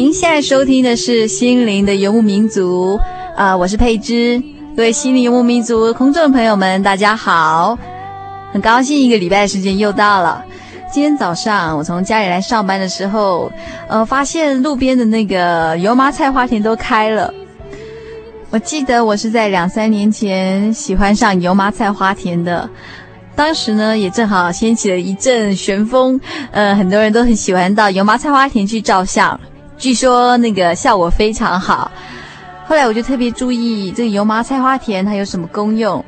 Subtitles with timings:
[0.00, 2.98] 您现在收听的是《心灵的游牧民族》
[3.36, 4.42] 啊、我是佩芝。
[4.74, 7.78] 各位心灵游牧民族空众朋友们，大家好，
[8.50, 10.42] 很高兴一个礼拜的时间又到了。
[10.90, 13.52] 今天早上我从家里来上班的时候，
[13.88, 17.34] 呃，发现路边的那个油麻菜花田都开了。
[18.48, 22.66] 我记得我是在两三年前喜欢上油麻菜花田的，
[23.36, 26.18] 当时呢也正好掀起了一阵旋风，
[26.52, 29.38] 呃，很多人都很喜欢到油麻菜花田去照相，
[29.80, 31.90] 据说那个效果非常好。
[32.68, 36.04] 后来我就特别注意这个油麻菜花田它有什么功用，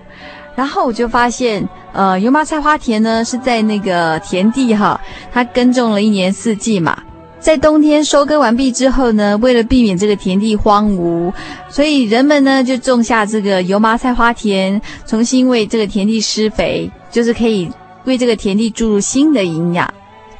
[0.54, 1.68] 然后我就发现。
[1.94, 4.98] 呃，油麻菜花田呢是在那个田地哈，
[5.30, 6.96] 它耕种了一年四季嘛，
[7.38, 11.30] 在冬天收割完毕之后呢，为了避免这个田地荒芜，
[11.68, 17.70] 所以人们呢就种下这个油麻菜花田，重新为这个田地施肥，就是可以
[18.04, 19.92] 为这个田地注入新的营养。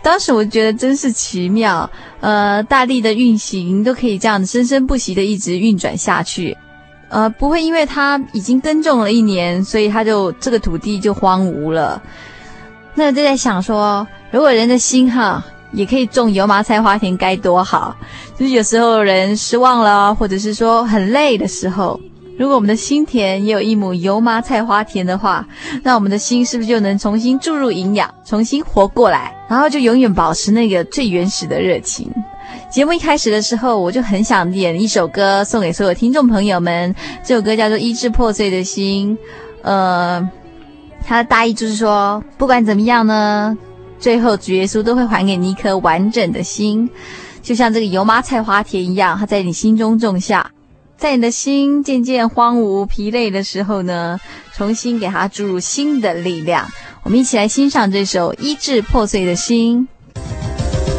[0.03, 1.89] 当时我觉得真是奇妙，
[2.21, 6.57] 呃，大地的运行都可以这样生生不息的一直运转下去。
[7.09, 12.03] 呃，不会，因为他已经耕种了一年，所以他就这个土地就荒芜了。
[12.95, 17.97] 那就在想说，如果人的心哈也可以种油麻菜花田，该多好！
[18.37, 22.01] 就是有时候人失望了，或者是说很累的时候，
[22.39, 25.47] 如果我们的心田也有一亩油麻菜花田的话，
[25.83, 32.11] 那我们的心是不是就能重新注入营养，重新活过来，然后就永远保持那个最原始的热情？
[32.71, 36.95] 节目一开始的时候，我就很想点一首歌送给所有听众朋友们。
[37.25, 39.17] 这首歌叫做《医治破碎的心》，
[39.63, 40.27] 呃，
[41.05, 43.57] 它的大意就是说，不管怎么样呢，
[43.99, 46.89] 最后主耶稣都会还给你一颗完整的心，
[47.43, 50.51] 就像这个油麻菜花田一样，它在你心中种下，
[51.03, 54.21] 在你的心渐渐荒芜疲累的时候呢，
[54.55, 56.71] 重新给它注入新的力量。
[57.03, 59.89] 我们一起来欣赏这首《医治破碎的心》。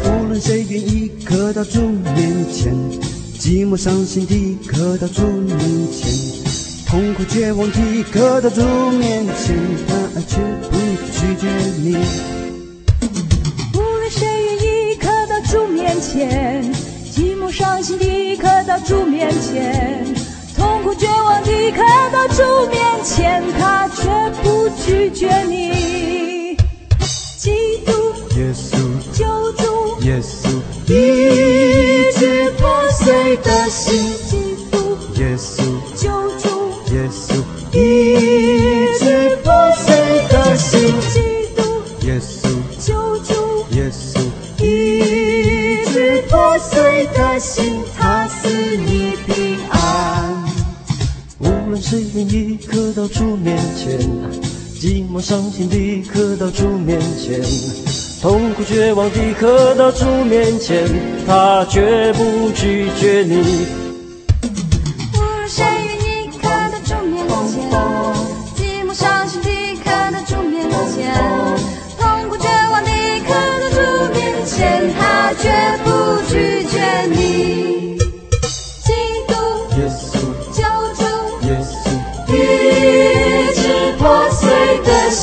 [0.04, 2.74] 无论谁愿意可到主面前，
[3.38, 5.58] 寂寞伤心的可到主面
[5.90, 6.12] 前，
[6.86, 8.60] 痛苦绝望的可到主
[8.90, 9.56] 面前，
[9.88, 10.36] 他却
[10.68, 10.76] 不
[11.14, 11.48] 拒绝
[11.82, 11.96] 你。
[13.72, 16.70] 无论谁愿意可到主面前，
[17.54, 20.12] 伤心的刻到主面前，
[20.56, 21.82] 痛苦绝望的刻
[22.12, 24.02] 到主面前，他却
[24.42, 26.56] 不拒绝你。
[27.38, 27.52] 基
[27.86, 27.92] 督，
[28.36, 28.76] 耶稣，
[29.12, 30.00] 救主。
[30.00, 30.48] 耶稣，
[30.88, 34.98] 医治破碎的心，基督。
[35.20, 35.62] 耶稣，
[35.94, 36.10] 救
[36.40, 36.48] 主。
[36.92, 37.40] 耶稣，
[37.72, 39.94] 医治破碎
[40.28, 40.92] 的心，
[47.44, 50.44] 心，他赐你平安。
[51.40, 54.00] 无论谁愿意刻到主面前，
[54.80, 57.42] 寂寞伤心的刻到主面前。
[58.22, 60.88] 痛苦绝望的刻到主面前，
[61.26, 63.83] 他绝不拒绝你。
[85.14, 85.16] 医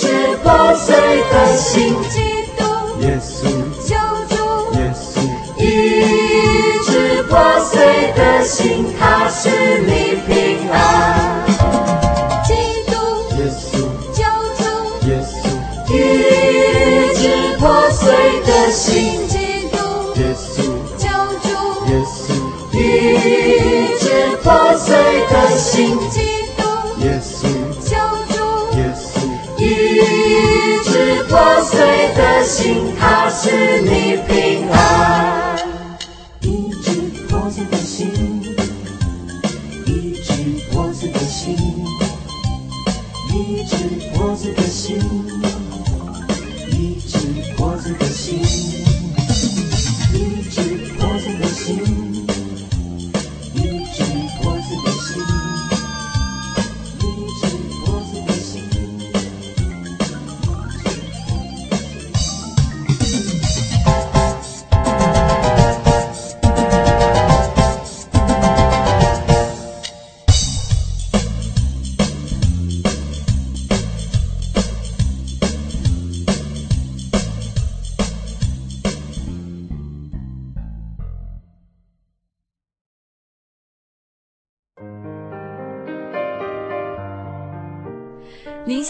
[0.00, 0.02] 治
[0.42, 0.96] 破碎
[1.30, 2.18] 的心，基
[2.56, 2.64] 督。
[32.54, 35.43] 心，他是你平安。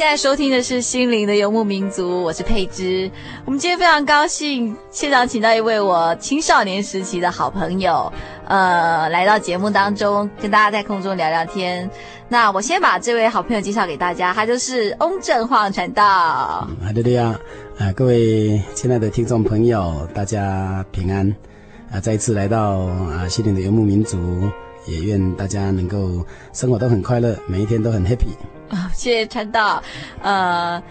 [0.05, 3.11] 现在收听的是《心灵的游牧民族》，我是佩芝。
[3.47, 8.13] 我们今天非常高兴，现场请到一位我青少年时期的好朋友，
[8.47, 11.91] 呃，来到节目当中，跟大家在空中聊聊天。
[12.29, 16.05] 那我先把这位好朋友介绍给大家，他就是翁正晃传道。
[16.05, 17.29] 哈利路亚，
[17.79, 21.35] 啊，各位亲爱的听众朋友，大家平安
[21.91, 21.99] 啊！
[21.99, 24.19] 再一次来到啊，《心灵的游牧民族》，
[24.87, 28.35] 也愿大家能够生活都很快乐，每一天都很 happy。
[28.69, 29.83] 啊，谢谢传道。
[30.23, 30.83] 呃，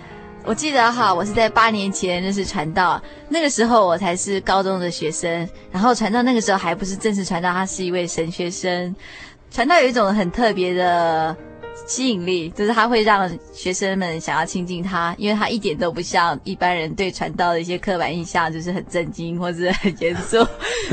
[0.46, 5.48] 我记得哈，我是在八年前认识传道，那个时候我才是高中的学生。
[5.72, 8.96] 然后传道那个时候还不是正式传道，他是一位神学生。
[9.50, 11.36] 传道有一种很特别的
[11.86, 20.46] 吸引力，就是他会让学生们想要亲近他，因为他一点都不像一般人对传道的一些刻板印象，就是很震惊或者很严肃，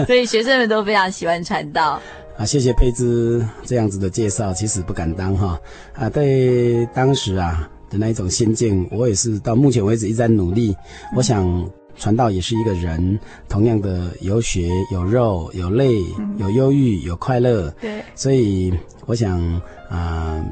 [0.07, 2.01] 所以学生们都非常喜欢传道。
[2.41, 5.61] 啊，谢谢佩芝这样子的介绍，其实不敢当哈。
[5.93, 10.71] 啊，对当时啊的那一种心境，我也是到目前为止一直在努力。
[10.71, 17.69] 嗯、我想传道也是一个人，同样的有血有肉，有泪，嗯、有忧郁，有快乐。
[17.79, 18.73] 对，所以
[19.05, 19.39] 我想
[19.91, 20.43] 啊，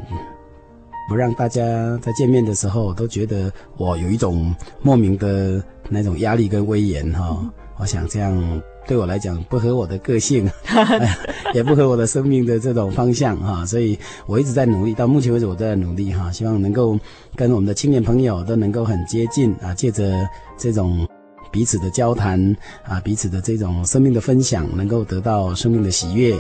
[1.09, 1.63] 不让大家
[2.03, 7.39] 在见面的时候都觉得我有一种莫名的那种压力跟威严哈。
[7.41, 8.63] 嗯、我想这样。
[8.89, 10.51] 对我来讲不合我的个性，
[11.53, 13.97] 也不合我的生命的这种方向哈，所以
[14.27, 16.99] 我一直在努力，到目前为止我都在努力哈，希望能够
[17.37, 20.27] 跟我们的青年朋友都能够很接近啊，借着
[20.57, 21.07] 这种
[21.51, 26.35] 彼此的交谈啊，彼此的这种生命的分享，能够得到生命的喜悦。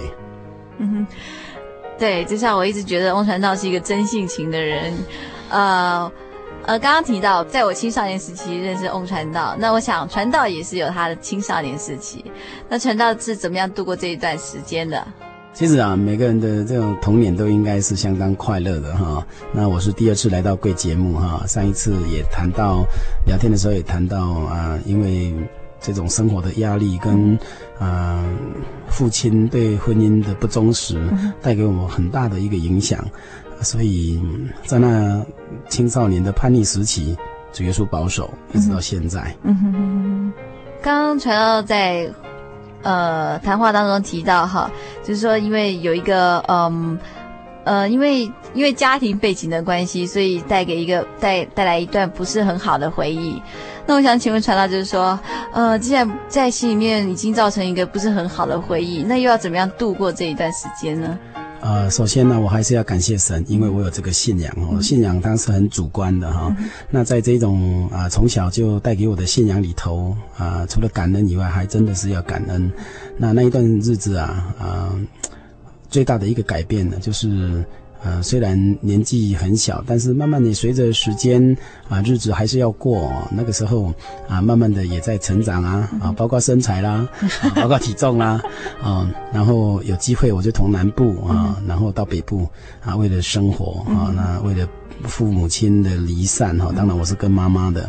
[0.79, 1.07] 嗯哼，
[1.99, 4.95] 对，就像我一直觉得翁传道是一个真性情的人，
[5.51, 6.11] 呃。
[6.69, 12.23] 呃，刚刚提到，在我青少年时期认识翁传道，那我想传道也是有他的青少年时期。
[12.69, 15.03] 那传道是怎么样度过这一段时间的？
[15.55, 19.27] 其实啊，每个人的这种童年都应该是相当快乐的哈。
[19.51, 22.85] 那我是第二次来到贵节目哈，上一次也谈到
[23.27, 25.35] 聊天的时候也谈到啊，因为
[25.81, 27.39] 这种生活的压力跟
[27.79, 28.23] 啊
[28.91, 31.03] 父亲对婚姻的不忠实，
[31.41, 33.03] 带给我们很大的一个影响。
[33.61, 34.21] 所以
[34.65, 35.25] 在那
[35.69, 37.17] 青少年的叛逆时期，
[37.53, 39.35] 主耶稣保守，一直到现在。
[39.43, 40.33] 嗯哼哼哼。
[40.81, 42.09] 刚刚传道在
[42.83, 44.71] 呃谈话当中提到哈，
[45.03, 46.99] 就是说因为有一个嗯
[47.65, 48.23] 呃，因为
[48.55, 53.43] 因为家庭背景的关系，所以带给一个带带来一段不是很好的回忆。
[53.85, 55.19] 那我想请问传道，就是说
[55.53, 61.19] 呃，既然在心里面已经造成一个不是很好的回忆，那又要怎么样度过这一段时间呢？
[61.61, 64.81] 呃，首先呢，我还是要感谢神，因为我有这个信仰哦。
[64.81, 66.55] 信仰当时很主观的哈。
[66.59, 72.71] 嗯、那在这种啊、呃，从小就带给我的信仰里头啊、呃，除了感恩以外，还真的是要感恩。
[73.17, 75.01] 那那一段日子啊，啊、呃，
[75.89, 77.65] 最大的一个改变呢，就是。
[78.03, 81.57] 呃，虽然年纪很小，但是慢慢的随着时间
[81.89, 83.29] 啊，日子还是要过，哦。
[83.31, 83.93] 那个时候
[84.29, 87.09] 啊，慢慢的也在成长啊，啊，包括身材啦，
[87.43, 88.41] 啊，包括体重啦，
[88.83, 92.49] 啊，然后有机会我就从南部啊，然后到北部
[92.85, 94.69] 啊，为了生活啊，那为了
[95.05, 97.83] 父母亲的离散哈，当然我是跟妈妈的，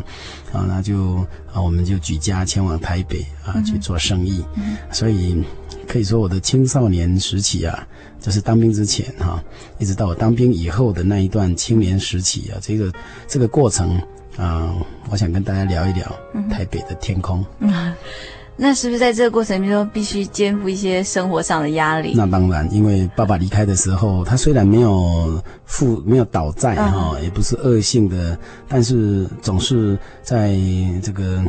[0.52, 1.16] 啊，那就
[1.52, 4.44] 啊，我们就举家前往台北啊去做生意，
[4.90, 5.42] 所以
[5.90, 7.86] 可以说我的青少年时期啊。
[8.20, 9.42] 就是当兵之前哈，
[9.78, 12.92] 一直到我当兵以后的那一段青年时期啊，这个
[13.26, 13.98] 这个过程
[14.36, 14.74] 啊，
[15.10, 16.06] 我想跟大家聊一聊
[16.50, 17.42] 台北的天空。
[17.60, 17.94] 嗯，
[18.56, 22.12] 那是不是在这个过程中必须肩负一些生活上的压力？
[22.14, 30.54] 那当然，因为爸爸离开的时候，他虽然没有负没有倒债哈，也不是恶性的，但是总是在
[31.02, 31.42] 这个。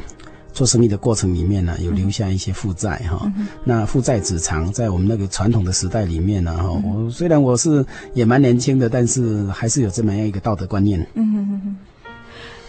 [0.53, 3.21] 做生意的过程里面呢，有留下一些负债哈。
[3.37, 10.99] 嗯、那负债子偿，在我们那个传统的时代里面呢，哈、嗯，我虽然我是也蛮年轻的，但是还是有这么样一个道德观念。
[11.13, 11.77] 嗯哼哼哼。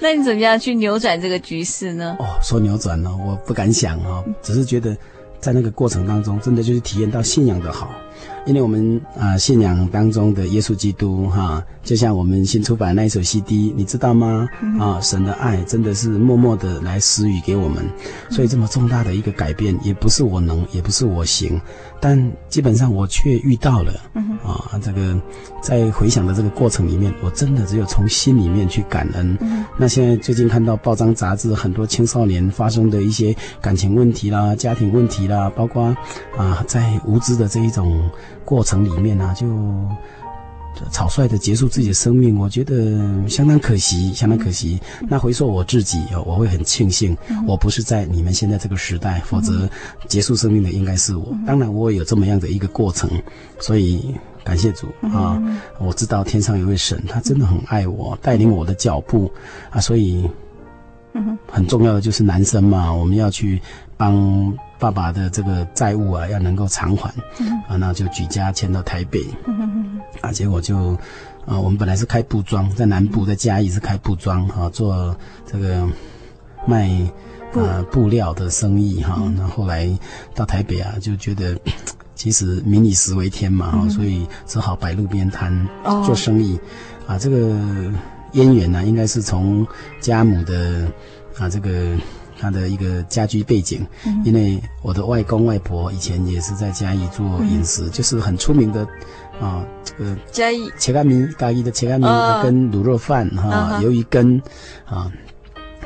[0.01, 2.17] 那你怎么样去扭转这个局势呢？
[2.19, 4.97] 哦，说扭转呢，我不敢想哦，只是觉得
[5.41, 7.91] 在那个过程当中，真的就是体验到信仰的好。
[8.45, 14.49] 因为我们啊、呃、信仰当中的耶稣基督哈，就像我们新出版那一首 CD，你知道吗？
[14.81, 17.85] 啊，神的爱真的是默默的来施予给我们，
[18.31, 21.61] 所以这么重大的一个改变，也不是我能，也不是我行，
[22.01, 23.93] 但基本上我却遇到了。
[24.43, 25.17] 啊，这个
[25.61, 29.39] 在回想的这个过程里面，我真的只有从心里面去感恩。
[29.79, 35.97] 那现在最近看到报章杂志，很多青少年发生的一些感情问题啦、家庭问题啦，包括
[36.37, 38.03] 啊在无知的这一种。
[38.45, 39.47] 过程里面呢、啊，就
[40.91, 44.81] 草率的结束自己的生命，我觉得相当可惜，相当可惜。
[45.07, 47.17] 那回溯我自己，我会很庆幸，
[47.47, 49.69] 我不是在你们现在这个时代，否则
[50.09, 51.37] 结束生命的应该是我。
[51.47, 53.09] 当然，我也有这么样的一个过程，
[53.61, 55.41] 所以感谢主啊！
[55.79, 59.31] 我知道天上有位神，他真的很爱我，带领我的脚步
[59.71, 60.29] 啊，所以
[61.47, 63.61] 很重要的就是男生嘛，我们要去
[63.97, 64.53] 帮。
[64.83, 67.09] 爸爸的这个债务啊，要能够偿还，
[67.69, 69.21] 啊，那就举家迁到台北，
[70.21, 70.99] 啊，结果就，
[71.47, 75.89] 啊，我们本来是开布庄，在南部，在嘉义是开布庄，啊，做这个
[76.67, 76.91] 卖
[77.55, 79.89] 啊布料的生意，哈，那后来
[80.35, 81.57] 到台北啊，就觉得
[82.17, 85.69] 其实民以食为天嘛，哈，所以只好摆路边摊
[86.05, 86.59] 做生意，
[87.07, 87.57] 啊，这个
[88.33, 89.65] 渊源呢，应该是从
[90.01, 90.89] 家母的
[91.39, 91.97] 啊这个。
[92.43, 93.87] 他的一个家居背景，
[94.25, 98.85] 因为我的外公外婆以前也是在嘉义做饮食，就是很出名的
[99.41, 102.07] 啊，这个嘉义切干米，嘉义的切干米
[102.43, 104.43] 跟卤肉饭哈，鱿鱼羹
[104.85, 105.09] 啊。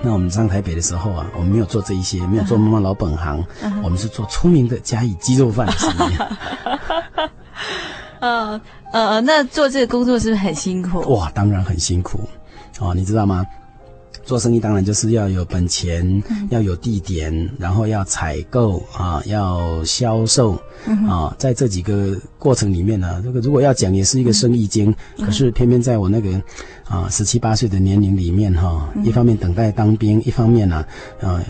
[0.03, 3.45] 那我们上台北的时候啊，我们没有做这一些，没有做妈妈老本行，
[3.83, 6.17] 我们是做出名的嘉义鸡肉饭的生意。
[8.21, 8.59] 呃
[8.93, 11.01] 呃，那做这个工作是不是很辛苦？
[11.15, 12.21] 哇，当然很辛苦
[12.79, 13.45] 哦，你知道吗？
[14.27, 26.43] 做生意当然就是要有本钱，嗯、要有地点，然后要采购啊，要销售、嗯、啊，在这几个过程里面呢，这个如果要讲也是一个生意经，嗯、可是偏偏在我那个
[26.85, 30.85] 啊十七八岁的年龄里面哈、啊，一方面等待当兵，一方面呢，
[31.23, 31.41] 啊。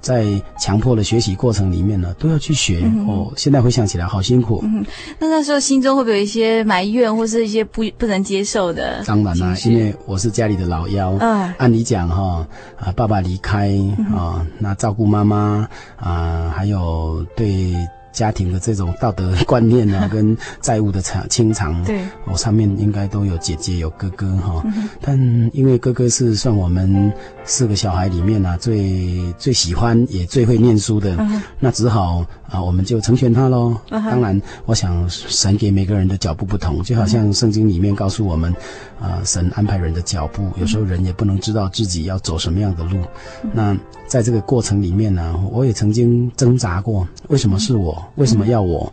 [0.00, 0.26] 在
[0.58, 3.32] 强迫的学习过程里面呢，都要去学、嗯、哦。
[3.36, 4.60] 现在回想起来，好辛苦。
[4.64, 4.84] 嗯，
[5.18, 9.02] 那那时候心中会不会有一些埋怨，或是一些不不能接受的？
[9.04, 11.12] 当然啦，因为我是家里的老幺。
[11.20, 12.46] 嗯，按理讲哈，
[12.78, 13.70] 啊，爸爸离开
[14.14, 17.74] 啊，那照顾妈妈啊，还有对。
[18.12, 25.16] 家庭的这种道德观念啊， 跟债务的偿清偿，对，我上面应该都有姐姐有哥哥哈，嗯、但
[25.54, 27.12] 因为哥哥是算我们
[27.44, 31.16] 四个小孩里面啊最最喜欢也最会念书的，
[31.58, 33.76] 那只好啊我们就成全他喽。
[33.90, 38.54] 当然，我想神给每个人的脚步不同，就好像圣经里面告诉我们。
[39.00, 42.98] 啊，神安排人的脚步，有时候人也不能知道自己要走什么样的路。
[43.42, 43.74] 嗯、那
[44.06, 48.04] 在这个过程里面呢，我也曾经挣扎过，为什么是我？
[48.16, 48.92] 为什么要我？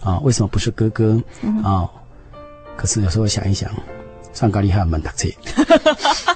[0.00, 1.22] 啊，为什么不是哥哥？
[1.62, 1.88] 啊，
[2.76, 3.70] 可是有时候想一想，
[4.32, 5.32] 上高利还有蛮大气，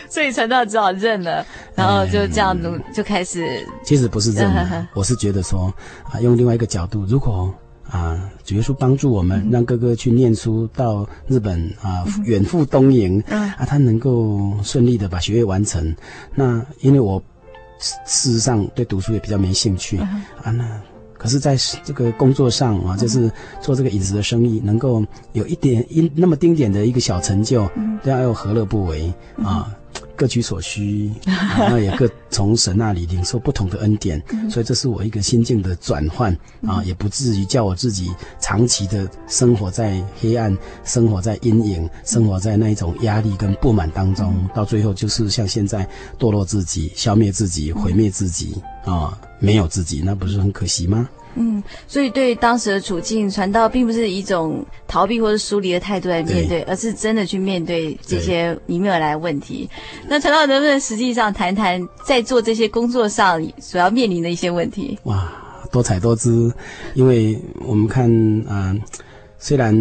[0.08, 3.66] 所以传道只好认了，然后就这样子就开始。
[3.82, 5.72] 其实不是认了， 我是觉得说
[6.10, 7.54] 啊，用另外一个角度，如果。
[7.90, 15.96] 啊，主耶稣帮助我们，让哥哥去念书到日本啊，远赴东瀛，啊，他能够顺利的把学业完成。
[16.34, 17.18] 那因为我
[17.78, 20.68] 事实上对读书也比较没兴趣啊，那
[21.14, 25.02] 可是在这个工作上啊，就是做这个饮食的生意，能够
[25.32, 27.66] 有一点一那么丁点的一个小成就，
[28.04, 29.10] 这样又何乐不为
[29.42, 29.74] 啊？
[30.16, 51.08] 各取所需，那也各从神那里领受不同的恩典，所以这是我一个心境的转换啊，也不至于叫我自己长期的生活在黑暗，生活在阴影，生活在那一种压力跟不满当中，到最后就是像现在堕落自己、消灭自己、毁灭自己啊，没有自己，那不是很可惜吗？
[51.38, 59.68] 嗯，所以对当时的处境，传道并不是一种逃避或者疏离的态度来面对，对而是真的去面对这些迎面而来的问题。
[60.08, 64.98] 那传道能不能实际上谈谈在做这些工作上所要面临的一些问题？
[65.04, 65.32] 哇，
[65.70, 66.52] 多彩多姿，
[66.94, 68.10] 因为我们看
[68.48, 68.80] 啊、呃，
[69.38, 69.74] 虽然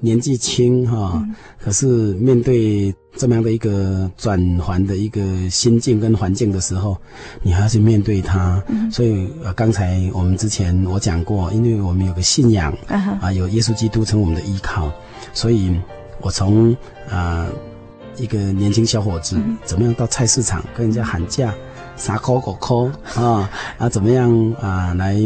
[0.00, 2.94] 年纪轻哈，嗯、可是面对。
[3.18, 6.96] 这么样的一个转环的一个心境跟环境的时候，
[7.42, 8.62] 你还要去面对它。
[8.68, 13.18] 嗯、所以呃，刚才我们之前我讲过，因为我们有个信仰、uh.
[13.20, 14.92] 啊，有耶稣基督成我们的依靠，
[15.34, 15.74] 所以
[16.20, 16.74] 我从
[17.10, 17.46] 啊
[18.16, 21.52] 一个年轻小伙子怎么样到菜市场跟人家喊价，
[21.98, 25.16] 啥抠抠抠啊啊，怎么样啊来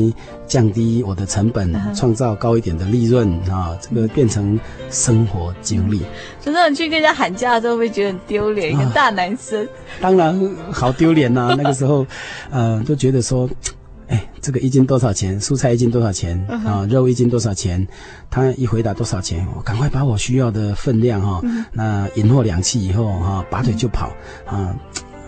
[0.47, 3.77] 降低我的成本，创造高一点的利润啊？
[3.81, 4.59] 这个变成
[4.91, 6.01] 生活经历。
[6.41, 8.73] 就那你去跟人家喊价的时候，会觉得很丢脸？
[8.73, 9.69] 一个大男生，
[10.01, 11.55] 当然好丢脸呐！
[11.59, 12.07] 那个时候，
[12.51, 13.49] 呃，就觉得说。
[14.09, 15.41] 哎，这个一斤多少钱？
[15.41, 16.39] 蔬菜一斤多少钱？
[16.67, 17.87] 啊，肉一斤多少钱？
[18.29, 21.41] 他一回答多少钱，我赶快把我需要的分量哈，
[21.73, 24.13] 那引货两期以后哈，拔腿就跑
[24.45, 24.77] 啊，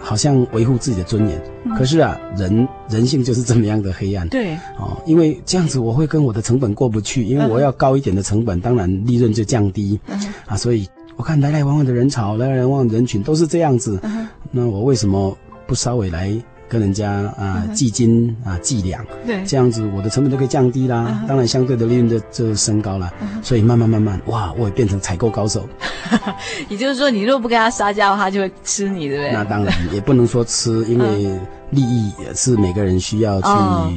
[0.05, 1.43] 好像维护自己的尊严。
[1.77, 4.29] 可是啊，人人性就是这么样的黑暗。
[4.29, 9.99] 对，哦，因为这样子我会跟我的成本过不去，因为我要高一点的成本，当然利润就降低。
[10.47, 13.99] 啊，所以我看来来往往的人潮，来来往往的人群都是这样子。
[14.51, 16.31] 那我为什么不稍微来？
[16.69, 25.69] 跟人家啊计斤啊计两，对，这样子我的成本就可以降低啦，当然相对的利润就就升高了，所以慢慢慢慢，哇，我也变成采购高手。
[26.69, 29.33] 也就是说，你如果不跟他杀价的话，他就会吃你，对不对？
[29.33, 31.39] 那当然也不能说吃，因为。
[31.75, 33.91] 利益也是每个人需要去啊、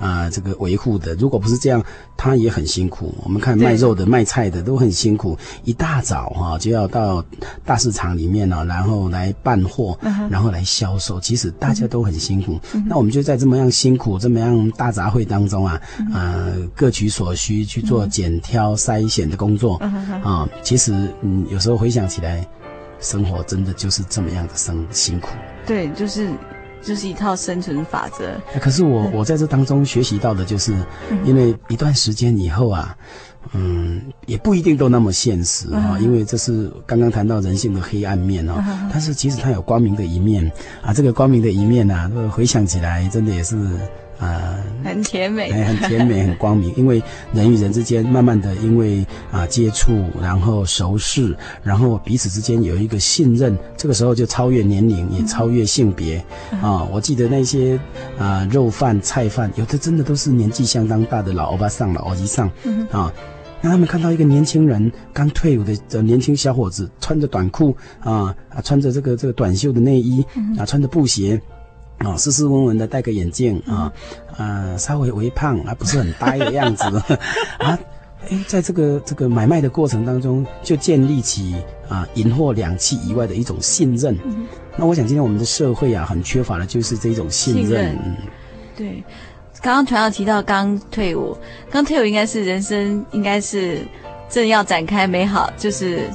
[0.00, 1.14] 呃、这个维护的。
[1.16, 1.84] 如果不是这样，
[2.16, 3.14] 他也很辛苦。
[3.24, 7.24] 我们看卖肉的、卖菜的都很辛苦，一大早哈就要到
[7.64, 9.98] 大市场里面呢，然后来办货，
[10.30, 11.20] 然后来销售。
[11.20, 12.60] 其实大家都很辛苦。
[12.86, 15.80] 那我们就在这么样辛苦、这么样大杂烩当中啊，
[16.12, 19.76] 呃，各取所需去做检挑筛选的工作
[20.22, 20.48] 啊。
[20.62, 22.46] 其实嗯，有时候回想起来，
[23.00, 25.28] 生活真的就是这么样的生辛苦。
[25.66, 26.30] 对，就是。
[26.84, 28.38] 就是一套生存法则。
[28.60, 30.74] 可是我我在这当中学习到的就是，
[31.24, 32.96] 因为一段时间以后啊，
[33.52, 38.62] 嗯，也不一定都那么现实啊，因为这是刚刚谈到人性的黑暗面哦。
[38.92, 40.50] 但是其实它有光明的一面
[40.82, 43.56] 啊，这个光明的一面啊，回想起来真的也是。
[44.18, 46.72] 啊，很甜美，很甜美， 很光明。
[46.76, 56.24] 因为人与人之间，慢慢的因为啊接触，然后熟识，然后彼此之间有一个信任，这个时候就超越年龄，也超越性别。
[56.62, 57.78] 啊，我记得那些
[58.18, 62.48] 啊肉饭、菜饭，有的真的都是年纪相当大的老欧巴桑、老欧吉桑。
[62.90, 63.12] 啊，
[63.60, 70.24] 让他们看到一个年轻人刚退伍的的年轻小伙子，穿着短裤啊啊，穿着这个这个短袖的内衣
[70.56, 71.40] 啊，穿着布鞋。
[72.00, 73.92] 哦，斯斯文文的，戴个眼镜啊，
[74.36, 76.84] 呃，稍微微胖，而不是很呆的样子
[77.58, 77.78] 啊。
[78.30, 81.54] 哎，在这个这个买卖的过程当中，就建立起
[81.88, 84.18] 啊银货两讫以外的一种信任。
[84.24, 87.64] 嗯、那我想，今天我们的社会啊，很缺乏的就是这种信任。
[87.64, 88.16] 信任嗯、
[88.74, 89.04] 对，
[89.60, 91.36] 刚刚团长提到刚退伍，
[91.70, 93.86] 刚退伍应该是人生应该是
[94.28, 96.08] 正要展开美好，就是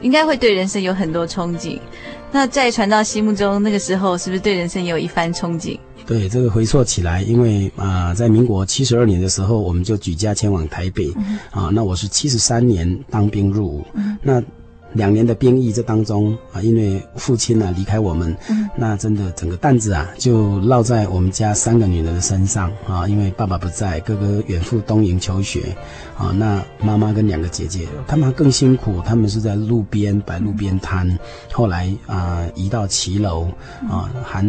[0.00, 1.78] 应该会对人生有很多憧憬。
[2.34, 5.78] 那在传到心目中，那个时候是不是对人生也有一番憧憬？
[6.04, 14.42] 对，这个回溯起来，因为啊、呃，在民国七十二年的时候，我们就举家迁往台北，嗯、啊，那我是七十三年当兵入伍，嗯、那。
[14.94, 23.06] 两年的兵役这当中啊，因为父亲呢、啊、离开我们，嗯、那真的整个担子啊就落在我们家三个女人的身上啊。
[23.06, 25.76] 因为爸爸不在，哥哥远赴东营求学，
[26.16, 31.18] 啊，那妈妈跟两个姐姐，他们更辛苦，他们是在路边摆路边摊，
[31.52, 33.48] 后来啊移到骑楼
[33.90, 34.42] 啊，还。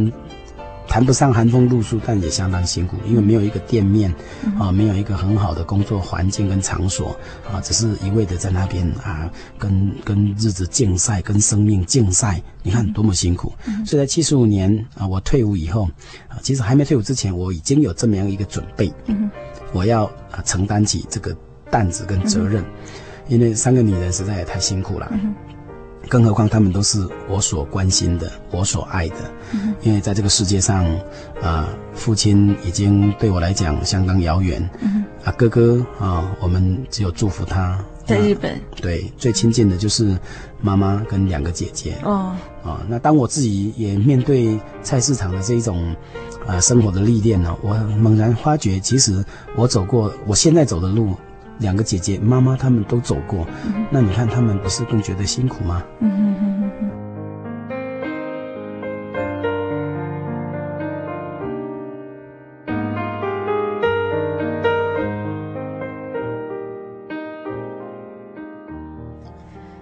[0.87, 4.13] 谈不上寒风露宿，但也相当辛苦，因为没有一个店面，
[4.57, 7.17] 啊，没有一个很好的工作环境跟场所，
[7.51, 13.51] 啊，只是一味的在那边啊，跟跟日子竞赛，跟生命竞赛，你看多么辛苦。
[13.85, 15.83] 所以在七十五年啊，我退伍以后，
[16.29, 18.93] 啊，其实还没退伍之前，我已经有这么样一个准备，
[19.73, 21.35] 我要啊承担起这个
[21.69, 22.63] 担子跟责任，
[23.27, 25.11] 因为三个女人实在也太辛苦了。
[26.07, 29.15] 更何况他们都是我所关心的，我所爱的。
[29.53, 30.85] 嗯、因为在这个世界上，
[31.41, 34.67] 啊、呃，父亲已经对我来讲相当遥远。
[34.81, 37.83] 嗯、啊，哥哥啊，我们只有祝福他。
[38.05, 38.59] 在日本。
[38.81, 40.15] 对，最亲近的就是
[40.61, 41.95] 妈妈跟两个姐姐。
[42.03, 42.35] 哦。
[42.63, 45.91] 啊，那当我自己也面对菜市场的这一种
[46.45, 49.23] 啊、呃、生活的历练呢，我猛然发觉，其实
[49.55, 51.15] 我走过我现在走的路。
[51.59, 55.83] 两个姐姐、妈妈他们都走过，嗯、那你看他们不是更觉得辛苦吗？
[55.99, 57.04] 嗯哼哼哼哼。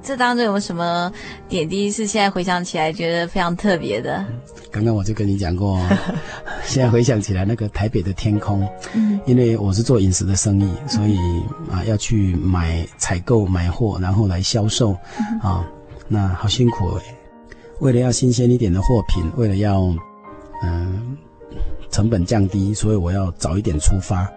[0.03, 1.11] 这当中有什么
[1.47, 4.23] 点滴是现在回想起来觉得非常特别的？
[4.69, 5.79] 刚刚我就跟你讲过，
[6.65, 11.17] 现在回想起来，那个台北的天空，嗯，因为我是做饮食的生意，所以
[11.71, 14.91] 啊要去买采购买货，然后来销售，
[15.41, 15.65] 啊，
[16.07, 17.03] 那好辛苦诶。
[17.79, 19.93] 为了要新鲜一点的货品，为了要
[20.63, 21.17] 嗯
[21.91, 24.27] 成本降低，所以我要早一点出发，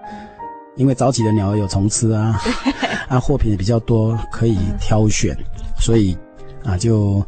[0.76, 2.38] 因为早起的鸟儿有虫吃啊，
[3.09, 5.37] 啊货品也比较多，可以挑选，
[5.78, 6.16] 所以
[6.64, 7.24] 啊就。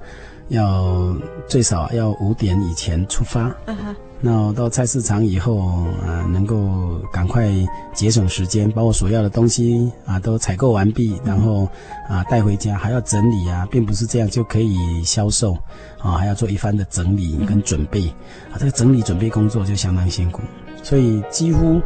[0.50, 1.14] 要
[1.46, 3.94] 最少要五点以前出发，uh huh.
[4.18, 5.58] 那我到菜市场以后
[6.02, 7.52] 啊，能够赶快
[7.92, 11.68] 节省时间，把我所要的东西啊都采购完毕，然后
[12.08, 15.52] 啊带回家，还要整理啊，并不是这样就可以销售
[15.98, 18.08] 啊，还要做一番的整理跟准备
[18.50, 20.40] 啊，这个整理准备工作就相当辛苦，
[20.82, 21.78] 所以几乎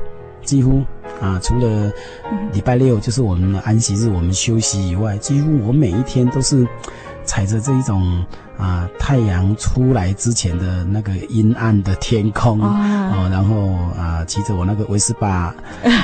[0.44, 0.82] 几乎
[1.20, 1.90] 啊，除了
[2.52, 6.66] 礼拜六就是我们的安息日，我们休息以外，几乎我每一天都是
[7.24, 8.24] 踩着这一种。
[8.58, 12.68] 啊，太阳出来之前的那个阴暗的天空哦，
[13.12, 15.52] 哦，然后啊，骑着我那个维斯巴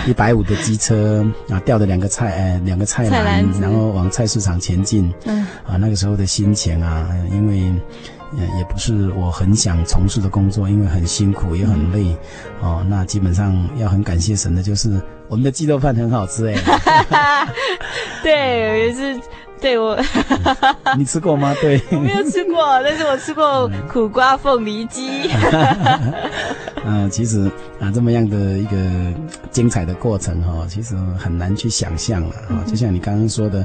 [0.09, 5.12] 一百五的机车 啊，吊着两个菜，呃，两个菜篮，然后往菜市场前进。
[5.27, 7.72] 嗯，啊，那个时候的心情啊，因为
[8.32, 12.16] 也也不是我很想从事的工作，因为很辛苦也很累。
[12.62, 17.48] 嗯、哦，那基本上要很感谢神的，就是我们的鸡肉饭很好吃哎。
[18.22, 19.20] 对，也是。
[19.60, 19.98] 对我，
[20.96, 21.54] 你吃过吗？
[21.60, 25.28] 对，我没有吃过，但是我吃过苦瓜凤梨鸡。
[26.84, 28.78] 嗯、 呃，其实啊，这么样的一个
[29.50, 32.62] 精彩的过程哈，其实很难去想象了啊。
[32.66, 33.60] 就像你刚刚说的，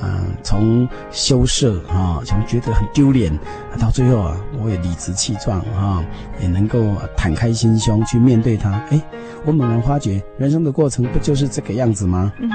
[0.00, 3.32] 啊，从羞涩啊，从觉得很丢脸，
[3.80, 6.04] 到最后啊，我也理直气壮啊，
[6.40, 6.78] 也能够
[7.16, 8.72] 坦开心胸去面对它。
[8.90, 9.00] 哎，
[9.44, 12.32] 我猛然发觉，人生的过程不就是这个样子吗？
[12.40, 12.50] 嗯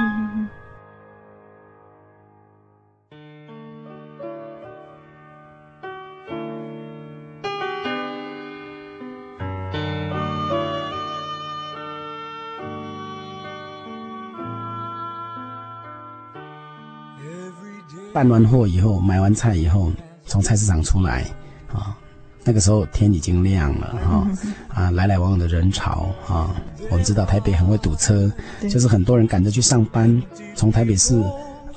[18.14, 19.92] 办完货以后，买完菜以后，
[20.26, 21.26] 从菜市场出来，
[21.72, 21.96] 啊，
[22.44, 24.28] 那个时候天已经亮了，哈，
[24.68, 26.54] 啊，来来往往的人潮，啊，
[26.90, 28.32] 我们知道台北很会堵车，
[28.70, 30.22] 就是很多人赶着去上班，
[30.56, 31.22] 从台北市，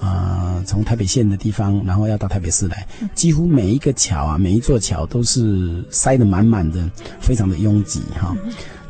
[0.01, 8.37] 啊，从台北县的地方，然后要到台北市来，几乎每一个桥啊，每一座桥都是塞得满满的，非常的拥挤，哈，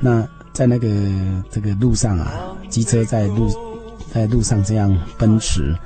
[0.01, 0.89] 那在那个
[1.51, 2.33] 这个路上啊，
[2.69, 3.49] 机车在路
[4.13, 5.77] 在路上这样奔驰。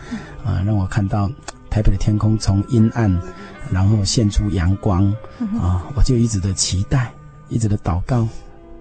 [0.45, 1.31] 啊，让我看到
[1.71, 3.11] 台北的天空从阴暗，
[3.71, 5.05] 然后现出阳光，
[5.61, 7.13] 啊，我就一直的期待，
[7.49, 8.27] 一直的祷告，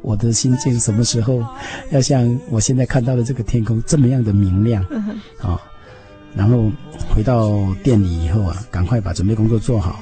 [0.01, 1.43] 我的心境什么时候
[1.91, 4.83] 要像我现在看到的这个天空这么样的明亮，
[5.41, 5.59] 啊，
[6.35, 6.71] 然后
[7.13, 7.51] 回到
[7.83, 9.99] 店里以后啊，赶快把准备工作做好，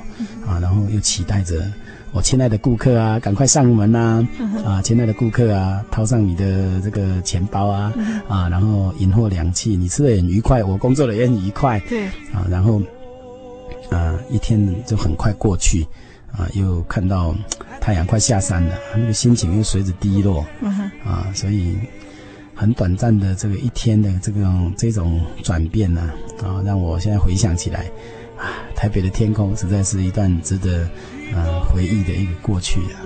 [0.48, 1.66] 啊，然后又期待着。
[2.16, 4.26] 我亲爱的顾客啊，赶快上门呐！
[4.64, 7.94] 啊，啊，亲爱的顾客啊，掏上你的这个钱包啊，
[8.30, 11.78] 啊，然后引货两气，你吃的也很愉快，我工作的也很愉快。
[11.90, 12.82] 对，啊，然后，
[13.90, 15.86] 啊，一天就很快过去，
[16.32, 17.36] 啊，又看到
[17.82, 20.40] 太阳快下山了，那个心情又随着低落，
[21.04, 21.76] 啊，所以
[22.56, 27.82] 很短暂的这个一天的这种这种转变呢，啊，让我现在回想起来，
[28.38, 30.88] 啊，台北的天空实在是一段值得。
[31.68, 33.00] 回忆的一个过去呀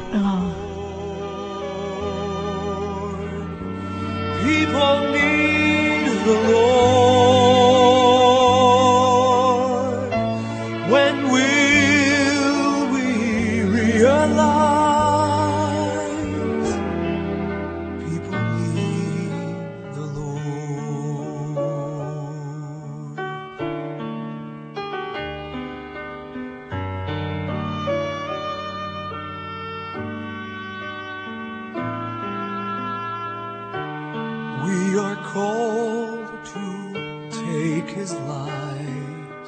[34.89, 39.45] We are called to take his light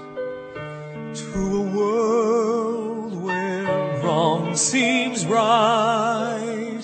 [1.15, 6.83] to a world where wrong seems right.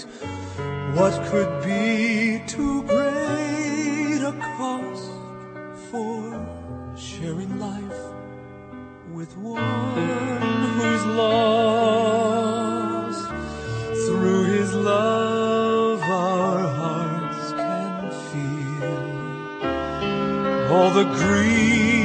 [0.96, 5.12] What could be too great a cost
[5.92, 8.02] for sharing life
[9.14, 11.47] with one whose love?
[20.98, 21.97] the green.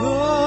[0.00, 0.41] the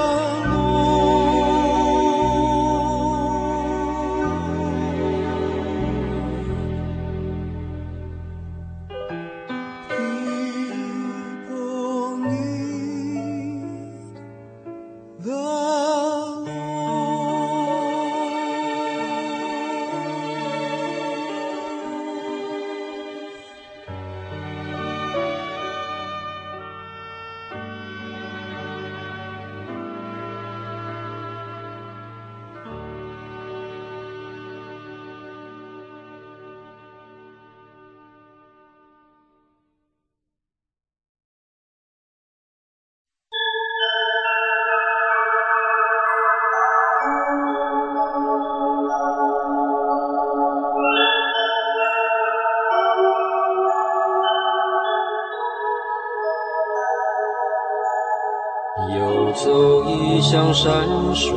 [60.56, 60.72] 山
[61.14, 61.34] 水，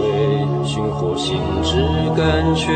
[0.63, 1.75] 寻获心之
[2.15, 2.71] 甘泉，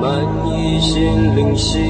[0.00, 1.89] 满溢心灵心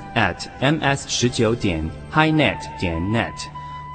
[0.15, 3.33] at ms 十九点 highnet 点 net，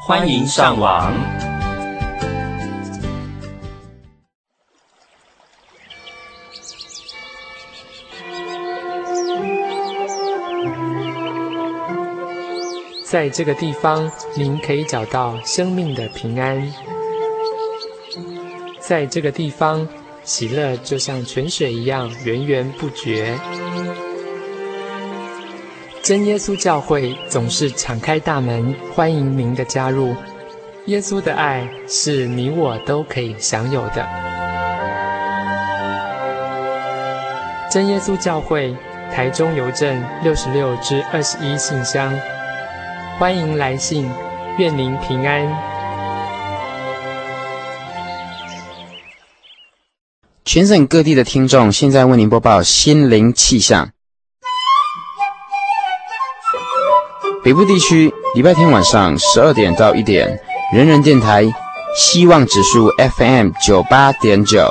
[0.07, 1.13] 欢迎上网。
[13.05, 16.71] 在这个地方，您可以找到生命的平安。
[18.81, 19.87] 在这个地方，
[20.25, 23.39] 喜乐就像泉水一样源源不绝。
[26.07, 30.15] 真耶稣教会总是敞开大门，欢迎您的加入。
[30.85, 34.07] 耶稣的爱是你我都可以享有的。
[37.69, 38.73] 真耶稣教会，
[39.13, 42.17] 台中邮政六十六至二十一信箱。
[43.19, 44.09] 欢迎来信，
[44.61, 45.45] 愿您平安。
[50.45, 53.96] 全省各地的听众，现在为您播报心灵气象。
[57.47, 60.37] 北部地区礼拜天晚上十二点到一点，
[60.75, 61.45] 人人电台
[61.97, 64.69] 希望指数 FM 九八点九。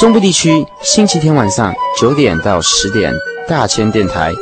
[0.00, 3.12] 中部地区星期天晚上九点到十点，
[3.48, 4.32] 大千电台。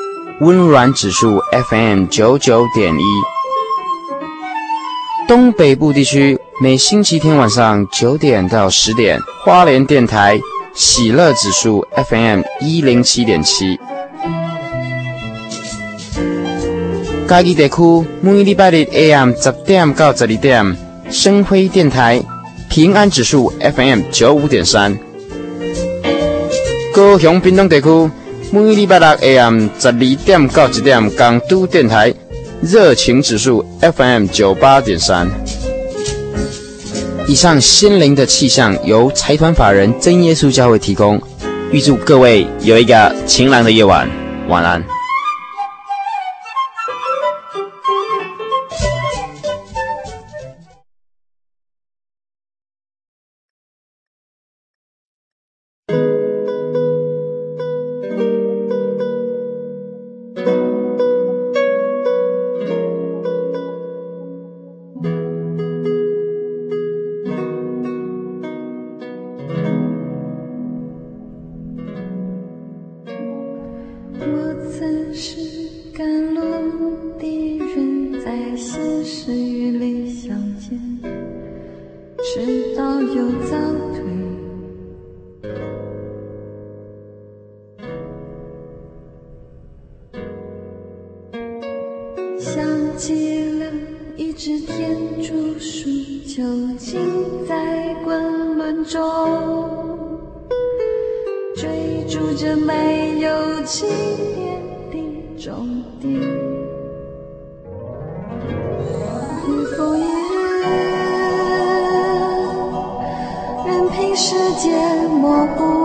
[0.40, 3.04] 温软指数 FM 九九点一，
[5.28, 10.40] 东北部地区每星期天晚上九点到十点，花莲电台
[10.72, 13.78] 喜乐指数 FM 一零七点七。
[17.32, 20.76] 嘉义地区每礼拜日 AM 十点到十二点，
[21.10, 22.22] 生辉电台
[22.68, 24.94] 平安指数 FM 九五点三。
[26.92, 27.88] 高雄屏东地区。
[28.50, 32.12] 每礼拜六 AM 十二点到一点，港都电台
[32.60, 35.26] 热情指数 FM 九八点三。
[37.26, 41.18] 以上心灵的气象由财团法人真耶稣教会提供，
[41.70, 44.06] 预祝各位有一个晴朗的夜晚，
[44.50, 44.84] 晚安。
[105.44, 106.12] 终点。
[109.44, 110.38] 日复一日，
[113.66, 115.81] 任凭时间模糊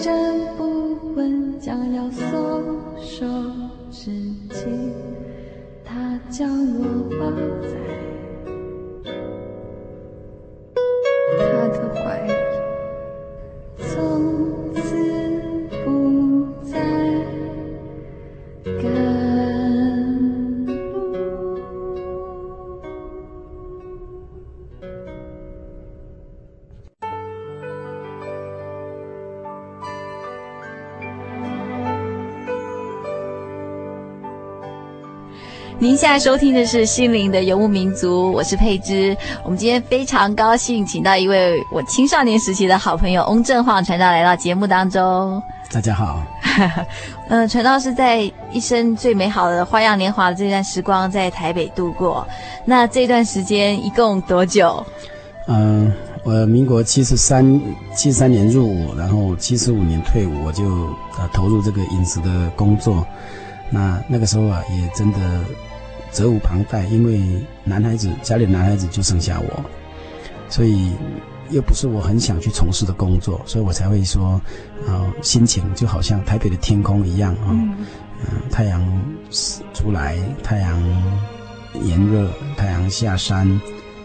[0.00, 0.14] 站
[0.56, 2.26] 不稳，将要松。
[2.98, 3.24] 手
[3.90, 4.10] 之
[4.50, 4.66] 际，
[5.84, 6.84] 他将我
[7.18, 7.30] 抱
[7.62, 7.85] 在
[35.96, 39.16] 您现在收听的是《心灵的游牧民族》，我是佩芝。
[39.42, 45.42] 我们今天非常高兴，请到一位我青少年时期的好朋友翁正晃传道来到节目当中。
[45.72, 46.22] 大家好。
[47.28, 52.28] 嗯、 呃，传道是在一生最美好的花样年华的这段时光在台北度过。
[52.66, 54.84] 那这段时间一共多久？
[55.46, 55.90] 嗯、
[56.24, 57.58] 呃，我民国七十三
[57.94, 60.68] 七十三年入伍，然后七十五年退伍，我就
[61.18, 63.02] 呃投入这个饮食的工作。
[63.70, 65.18] 那那个时候啊，也真的。
[66.16, 67.20] 责无旁贷，因为
[67.62, 69.64] 男孩子家里男孩子就剩下我，
[70.48, 70.92] 所以
[71.50, 74.40] 又不是我很想去从事的工作，所以我才会说，
[74.86, 77.76] 啊、呃，心情就好像台北的天空一样啊，嗯、
[78.24, 78.80] 呃，太阳
[79.74, 80.82] 出来，太阳
[81.82, 83.46] 炎热，太阳下山，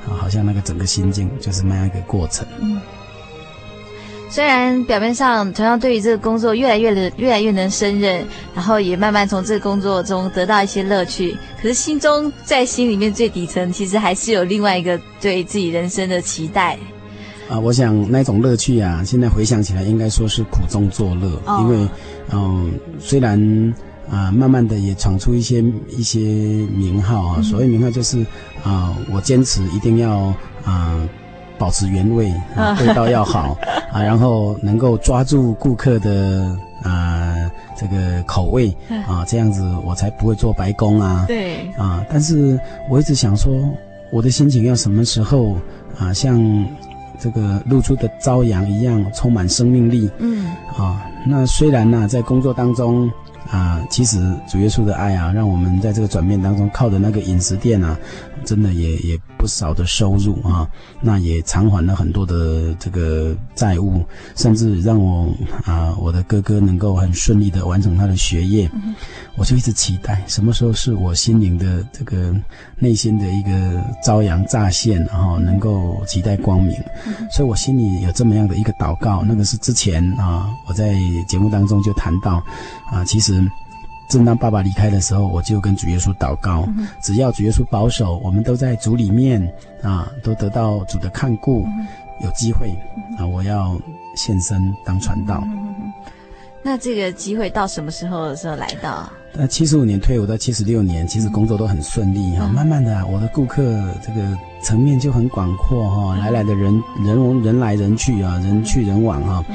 [0.05, 2.45] 啊，好像那个整个心境就是那样一个过程。
[2.59, 2.77] 嗯
[4.31, 16.79] 虽然表面上同样对于这个工作越来越能越来越能胜任，然后也慢慢从这个工作中得到一些乐趣，可是心中在心里面最底层，其实还是有另外一个对自己人生的期待。
[17.49, 21.87] 啊，我想那种乐趣啊，现在回想起来，应该说是苦中作乐，哦、因为
[22.31, 23.37] 嗯，虽然
[24.09, 28.25] 啊，慢慢的也闯出一些一些名号啊，嗯、所谓名号就是
[28.63, 30.33] 啊，我坚持一定要
[30.63, 30.97] 啊。
[31.61, 33.55] 保持原味，啊，味道要好
[33.93, 37.35] 啊，然后能够抓住顾客的啊
[37.77, 38.75] 这个口味
[39.07, 41.25] 啊，这样子我才不会做白工啊。
[41.27, 42.59] 对啊，但是
[42.89, 43.53] 我一直想说，
[44.11, 45.55] 我的心情要什么时候
[45.99, 46.65] 啊，像
[47.19, 50.09] 这个露出的朝阳一样充满生命力。
[50.17, 53.07] 嗯啊，那虽然呢，在工作当中
[53.51, 54.17] 啊，其实
[54.49, 57.95] 主耶稣的爱啊，让我们在这个转变当中靠着那个饮食店啊。
[58.45, 60.67] 真的也也不少的收入啊，
[61.01, 64.03] 那也偿还了很多的这个债务，
[64.35, 65.33] 甚至让我
[65.63, 68.69] 啊我的哥哥能够很顺利的完成他的学业，
[69.35, 72.35] 我就一直期待什么时候是我心灵的这个
[72.77, 76.75] 内心的一个朝阳乍现，然后能够期待光明，
[77.31, 80.93] 所以我心里有这么样的一个祷告，那个是之前啊我在
[81.27, 82.43] 节目当中就谈到
[82.91, 83.41] 啊，其实。
[84.11, 89.41] 正当爸爸离开的时候，我就跟主耶稣祷告，嗯、只要主耶稣保守，我们都在主里面
[89.81, 91.87] 啊，都得到主的看顾，嗯、
[92.21, 92.77] 有机会
[93.17, 93.79] 啊，我要
[94.17, 95.41] 献身当传道。
[96.61, 99.09] 那这个机会到什么时候的时候来到？
[99.33, 102.45] 那，七十五年退伍到七十六年，其实工作都很顺利哈。
[102.49, 103.63] 慢慢的、啊，我的顾客
[104.05, 109.45] 这个层面就很广阔哈，来来的人人人来人去啊，人去人往哈。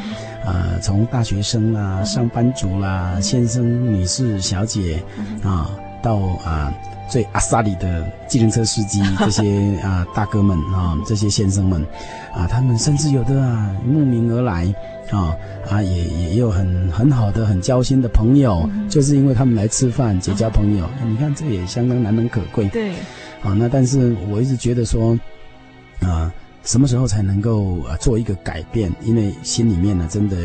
[0.46, 5.02] 呃，从大学生啦、上班族啦、先生、女士、小姐
[5.42, 5.70] 啊，
[6.02, 6.72] 到啊
[7.10, 11.84] 最阿萨里的计程车司机 这些啊大哥们啊，这些先生们
[12.32, 14.72] 啊，他们甚至有的啊慕名而来。
[15.12, 15.36] 啊
[15.70, 22.68] 啊，也也有很很好的、很交心的朋友，嗯，就是因为他们来吃饭结交朋友，啊，你看这也相当难能可贵。
[22.70, 22.90] 对，
[23.40, 25.16] 啊，那但是我一直觉得说，
[26.00, 26.28] 啊，
[26.66, 28.92] 什么时候才能够啊做一个改变？
[29.00, 30.36] 因为心里面呢，真的。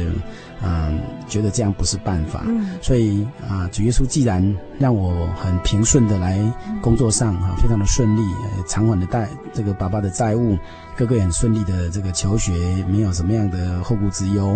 [0.64, 6.40] 嗯，觉得这样不是办法，嗯，所以啊，主耶稣既然让我很平顺的来
[6.84, 8.22] 工作上啊，非常的顺利，
[8.68, 10.56] 偿还的贷这个爸爸的债务，
[10.96, 12.54] 哥哥也很顺利的这个求学，
[12.88, 14.56] 没有什么样的后顾之忧。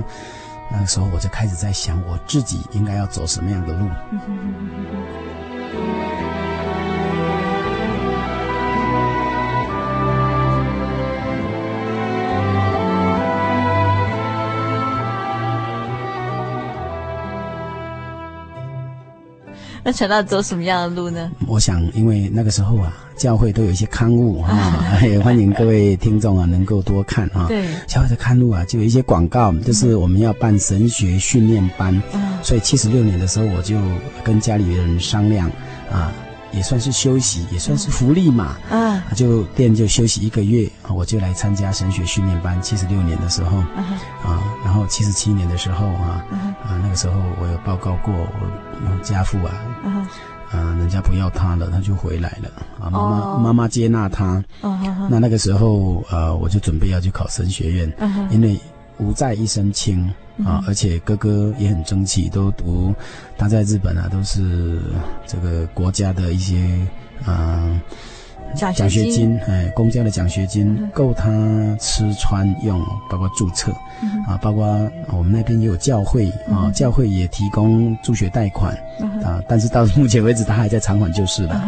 [0.71, 3.87] 那个时候我就开始在想，我自己应该要走什么样的路。
[4.11, 4.19] 嗯
[19.87, 21.31] 那传道走什么样的路呢？
[21.45, 27.45] 我想，因为那个时候啊，教会都有一些刊物啊， 也欢迎各位听众啊能够多看啊。
[27.47, 32.01] 对，教会的刊物啊，就有一些广告，就是我们要办神学训练班。
[32.13, 33.77] 嗯，所以七十六年的时候，我就
[34.23, 35.47] 跟家里人商量
[35.91, 36.11] 啊。
[36.55, 38.55] 也算是休息，也算是福利嘛。
[38.71, 42.59] 啊，就店就休息一个月，我就来参加神学训练班。
[42.61, 43.57] 七十六年的时候，
[44.23, 46.25] 啊，然后七十七年的时候啊，
[46.63, 49.53] 啊，那个时候我有报告过，我家父啊，
[50.51, 52.49] 啊，人家不要他了，他就回来了。
[52.79, 54.43] 啊，妈妈妈妈接纳他。
[55.09, 57.91] 那那个时候，呃，我就准备要去考神学院，
[58.31, 58.59] 因为
[58.97, 60.09] 无债一身轻。
[60.43, 62.93] 啊，而且哥哥也很争气，都读，
[63.37, 64.81] 他在日本啊，都是
[65.25, 66.77] 这个国家的一些
[67.23, 67.79] 啊
[68.53, 71.31] 奖学金，哎，公家的奖学金够他
[71.79, 73.71] 吃穿用，包括注册，
[74.27, 74.65] 啊，包括
[75.07, 78.75] 我们那边也有教会啊，教会也提供助学贷款
[79.23, 81.65] 啊，但是到目前为止他还在偿还就是了。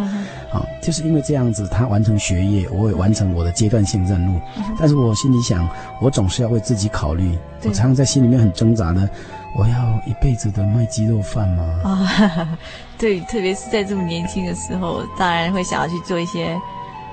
[0.51, 4.39] 啊，就是因为这样子，他完成学业，我也完成我的阶段性任务。
[4.57, 5.67] 嗯、但是我心里想，
[6.01, 7.37] 我总是要为自己考虑。
[7.63, 9.09] 我常常在心里面很挣扎的，
[9.55, 11.63] 我要一辈子的卖鸡肉饭吗？
[11.83, 12.47] 啊、哦，
[12.97, 16.53] 对，特别是在这么年轻的时候，当然会想要去做一些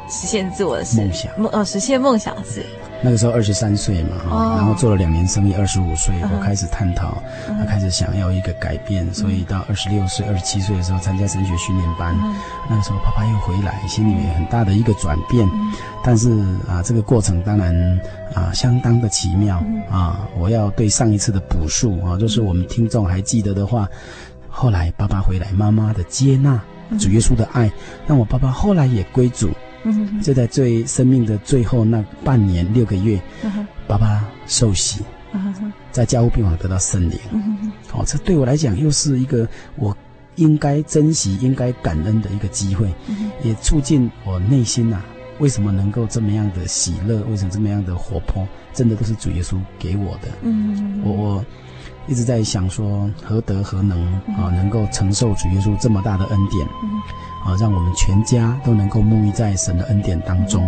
[0.09, 2.65] 实现自我的事梦想，梦哦，实现梦想是。
[3.05, 12.17] 那个时候二十三岁嘛，哦、然后做了两年生意，二十五岁我开始探讨，嗯、开始想要一个改变，嗯、所以到二十六岁、二十七岁的时候参加神学训练班。
[12.25, 12.35] 嗯、
[12.71, 15.47] 那个时候爸爸又回来，心里面很大的一个转变。
[15.53, 16.31] 嗯、但是
[16.67, 18.01] 啊，这个过程当然
[18.33, 20.27] 啊相当的奇妙、嗯、啊。
[20.39, 23.87] 我要对上一次的补述啊，就是我们听众还记得的话，
[24.49, 26.59] 后来爸爸回来，妈妈的接纳，
[26.99, 27.71] 主耶稣的爱，
[28.07, 29.51] 让我爸爸后来也归主。
[30.23, 33.21] 就在最生命的最后那半年六个月，
[33.87, 35.03] 爸爸受洗，
[35.91, 37.19] 在家务病房得到圣灵。
[37.93, 39.97] 哦，这对我来讲又是一个我
[40.37, 42.93] 应该珍惜、应该感恩的一个机会，
[43.43, 45.01] 也促进我内心呐，
[45.39, 47.23] 为什么能够这么样的喜乐？
[47.31, 48.47] 为什么这么样的活泼？
[48.73, 50.29] 真的都是主耶稣给我的。
[51.05, 51.45] 我我
[52.09, 56.67] 一直在想说，何德何能啊，能够承受主耶稣这么大的恩典？
[57.45, 60.67] 啊，让我们全家都能够沐浴在神的恩典当中，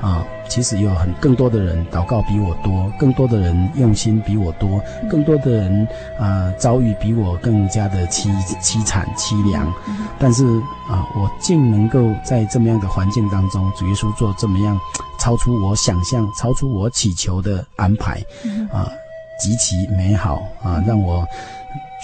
[0.00, 8.28] 啊，其实有很更多的人祷告比我多，更多的人用心比我多，更多的人啊遭遇比我更加的凄
[8.60, 9.72] 凄惨凄凉，
[10.18, 10.44] 但是
[10.88, 14.78] 啊，我竟能够在这么样的环境当中，主耶稣做这么样
[15.18, 18.22] 超出我想象、超出我祈求的安排，
[18.70, 18.92] 啊，
[19.40, 21.26] 极其美好啊，让我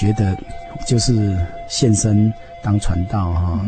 [0.01, 0.35] 觉得
[0.87, 1.37] 就是
[1.69, 2.33] 献身。
[2.65, 3.61] 当传道哈，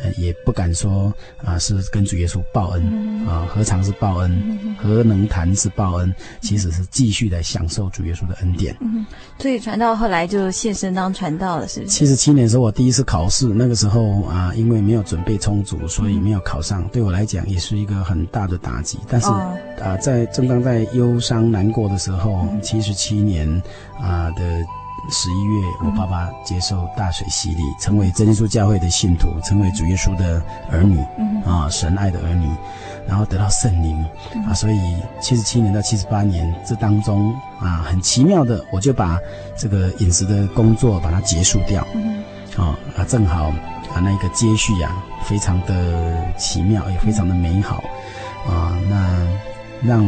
[0.00, 1.12] 呃，也不敢说
[1.44, 4.76] 啊，是跟主耶稣报恩啊，何尝是报恩？
[4.80, 6.14] 何能谈是报恩？
[6.40, 8.76] 其实是继续来享受主耶稣的恩典。
[8.80, 9.04] 嗯，
[9.40, 11.92] 所以传道后来就现身当传道了，是不是？
[11.92, 16.86] 七十七年的时候，我第一次考试，那个时候啊，因为没有准备充足，所以没有考上。
[16.92, 18.98] 对我来讲，也是一个很大的打击。
[19.08, 19.26] 但是
[19.82, 23.50] 啊，在正当在忧伤难过的时候，七十七年
[24.00, 24.42] 啊的。
[25.10, 30.98] 十一月，我爸爸接受大水洗礼，成为真耶稣教会的信徒，成为主耶稣的儿女，
[31.44, 32.48] 啊，神爱的儿女，
[33.06, 34.04] 然后得到圣灵，
[34.46, 39.18] 啊，所以七十七年到七十八年这当中，啊，很奇妙的，我就把
[39.56, 41.86] 这个饮食的工作把它结束掉，
[42.56, 43.48] 啊，啊，正好
[43.94, 44.90] 啊，那个接续呀，
[45.22, 47.84] 非常的奇妙，也非常的美好，
[48.48, 49.26] 啊，那
[49.82, 50.02] 让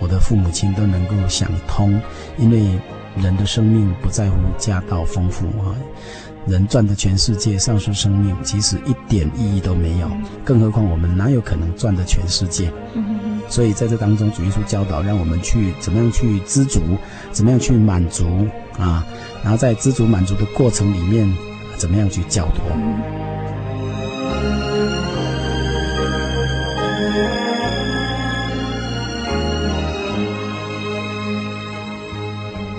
[0.00, 1.98] 我的父母亲都能够想通，
[2.36, 2.78] 因为。
[3.22, 5.74] 人的生命不在乎家道丰富啊，
[6.46, 10.10] 人赚的全世界，丧失生命，其实一点意义都没有。
[10.44, 12.70] 更何况我们哪有可能赚的全世界？
[13.48, 16.80] 所以在这当中，主耶稣教导让我们去怎么样去知足，
[17.32, 18.26] 怎么样去满足
[18.78, 19.06] 啊，
[19.42, 21.32] 然后在知足满足的过程里面，
[21.76, 23.35] 怎么样去教导。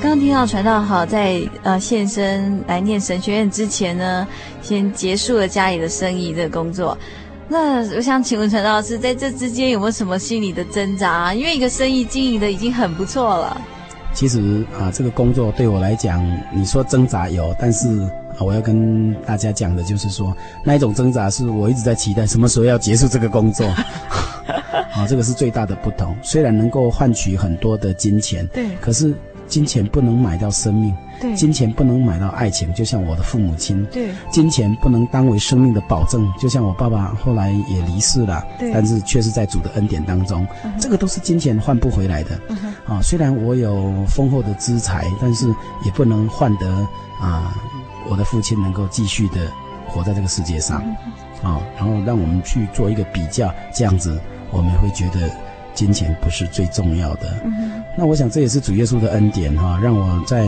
[0.07, 4.25] 刚听到传道好，在呃现身来念神学院之前呢，
[4.61, 6.97] 先结束了家里的生意的工作。
[7.49, 11.33] 那我想请问传道老师，在这之间有没有什么心理的挣扎？
[11.33, 13.59] 因为一个生意经营的已经很不错了。
[14.13, 20.33] 其实啊，这个工作对我来讲，你说挣扎有，但是啊，我要跟大家讲的就是说，
[20.63, 23.67] 那一种挣扎是我一直在期待什么时候要结束这个工作。
[24.95, 26.15] 啊，这个是最大的不同。
[26.23, 29.13] 虽然能够换取很多的金钱，对，可是。
[29.47, 45.47] 金钱不能买到生命，对，金钱不能买到爱情，就像我的父母亲，对，金钱不能当为生命的保证，就像我爸爸后来也离世了，对，但是却是在主的恩典当中，嗯、这个都是金钱换不回来的，嗯、啊，虽然我有丰厚的资财，但是
[45.85, 46.67] 也不能换得
[47.21, 47.55] 啊，
[48.09, 49.51] 我的父亲能够继续的
[49.87, 50.83] 活在这个世界上，
[51.43, 54.19] 嗯、啊，然后让我们去做一个比较，这样子
[54.51, 55.29] 我们会觉得。
[55.77, 60.47] 金钱不是最重要的，嗯，那我想这也是主耶稣的恩典哈，让我在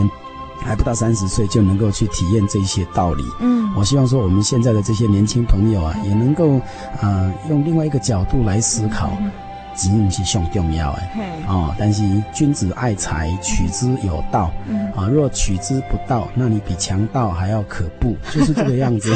[0.60, 3.24] 还不到三十岁就能够去体验这些道理。
[3.40, 6.56] 嗯，我希望说我们现在的这些年轻朋友啊，也能够
[7.00, 9.12] 啊、呃、用另外一个角度来思考，
[9.76, 12.04] 钱是上重要哎，哦，但是
[12.34, 14.52] 君子爱财，取之有道。
[14.68, 19.16] 嗯，啊，若取之不道，那你比强盗还要可怖，就是这个样子。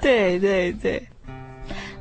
[0.00, 1.02] 对 对对。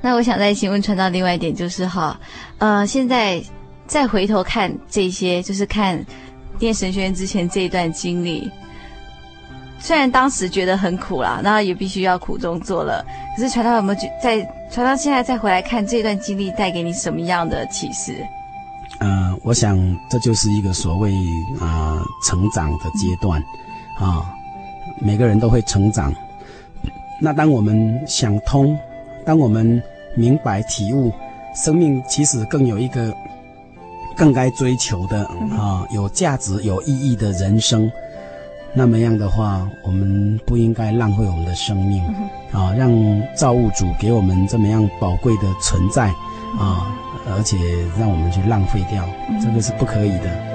[0.02, 2.20] 那我想再请问传道另外一点就是哈，
[2.58, 3.42] 呃，现在
[3.86, 6.04] 再回头看这些，就是看
[6.60, 8.50] 念神学院之前这一段经历，
[9.80, 13.04] 虽然当时觉得很苦啦，那也必须要苦中作乐。
[13.36, 14.42] 可是传道有没有在
[14.72, 18.16] 传道现在再回来看这段经历，带给你什么样的启示？
[19.00, 19.78] 呃，我想
[20.10, 21.14] 这就是一个所谓
[21.60, 23.42] 啊、成长的阶段
[24.00, 24.26] 啊、
[25.00, 26.14] 每个人都会成长。
[27.20, 28.78] 那当我们想通，
[29.26, 29.82] 当我们
[30.16, 31.12] 明白体悟，
[31.56, 33.14] 生命其实更有一个
[34.16, 35.26] 更该追求的
[35.58, 37.92] 啊，有价值、有意义的人生。
[38.74, 42.02] 那么样的话，我们不应该浪费我们的生命
[42.54, 42.92] 啊，让
[43.36, 46.08] 造物主给我们这么样宝贵的存在
[46.58, 46.96] 啊，
[47.36, 47.58] 而且
[48.00, 49.06] 让我们去浪费掉，
[49.42, 50.51] 这个是不可以的。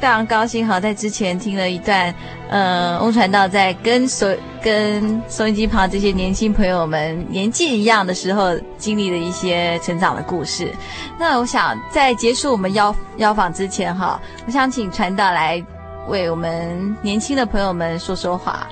[0.00, 2.14] 非常高兴哈，在之前听了一段，
[2.48, 4.28] 呃，翁传道在跟收
[4.62, 10.72] 跟收音机旁这些年轻朋友们年纪一样的时候经历的一些成长的故事。
[11.18, 15.60] 那我想在结束我们邀邀访之前哈，我想请传道来
[16.06, 18.68] 为我们年轻的朋友们说说话。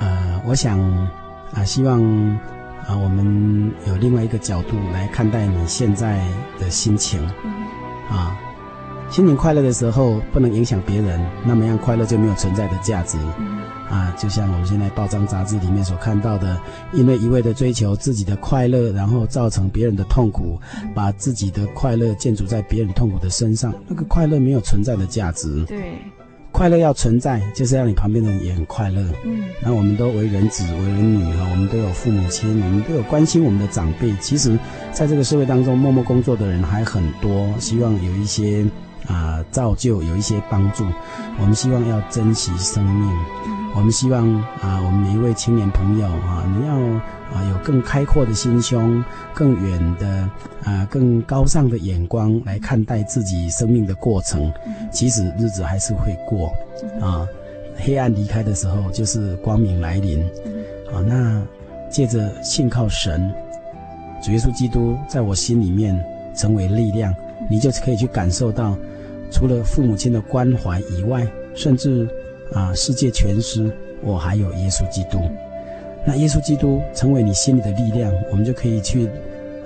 [0.00, 0.80] 呃，我想
[1.52, 2.00] 啊，希望
[2.88, 6.18] 啊，我们有另外一个角度来看待你现在
[6.58, 8.38] 的心情，嗯、啊。
[9.08, 13.16] 心情快乐的时候，不能影响别人，那么样快乐就没有存在的价值。
[13.38, 16.60] 嗯、啊，就像我们现在报章杂志里面所看到的，
[16.92, 25.64] 因为一味的追求自己的快乐，然后造成别人的痛苦，嗯、把自己的快乐建筑在别人痛苦的身上，那个快乐没有存在的价值。
[25.64, 25.94] 对，
[26.50, 29.02] 快乐要存在，就是让你旁边的人也很快乐。
[29.24, 34.12] 嗯，那我们都为人子，为人女哈，我们都有父母亲，我们都有关心我们的长辈。
[34.20, 34.58] 其实，
[34.92, 38.66] 在这个社会当中，默默工作的人还很多，希望有一些。
[39.08, 40.84] 啊，造就有一些帮助。
[41.38, 43.12] 我们希望要珍惜生命。
[43.74, 44.26] 我们希望
[44.62, 46.74] 啊，我们每一位青年朋友啊，你要
[47.36, 49.04] 啊有更开阔的心胸，
[49.34, 50.28] 更远的
[50.64, 54.50] 啊，更高尚的眼光来看待自己生命的过程。
[54.90, 56.50] 其实日子还是会过
[57.06, 57.28] 啊，
[57.76, 60.22] 黑暗离开的时候就是光明来临。
[60.90, 61.42] 啊，那
[61.90, 63.30] 借着信靠神，
[64.22, 66.02] 主耶稣基督在我心里面
[66.34, 67.14] 成为力量，
[67.50, 68.74] 你就可以去感受到。
[69.30, 72.08] 除了父母亲的关怀以外，甚至
[72.52, 73.70] 啊，世界全失，
[74.02, 75.20] 我还有耶稣基督。
[76.06, 79.08] 那耶稣基督成为你心里的力量，我们就可以去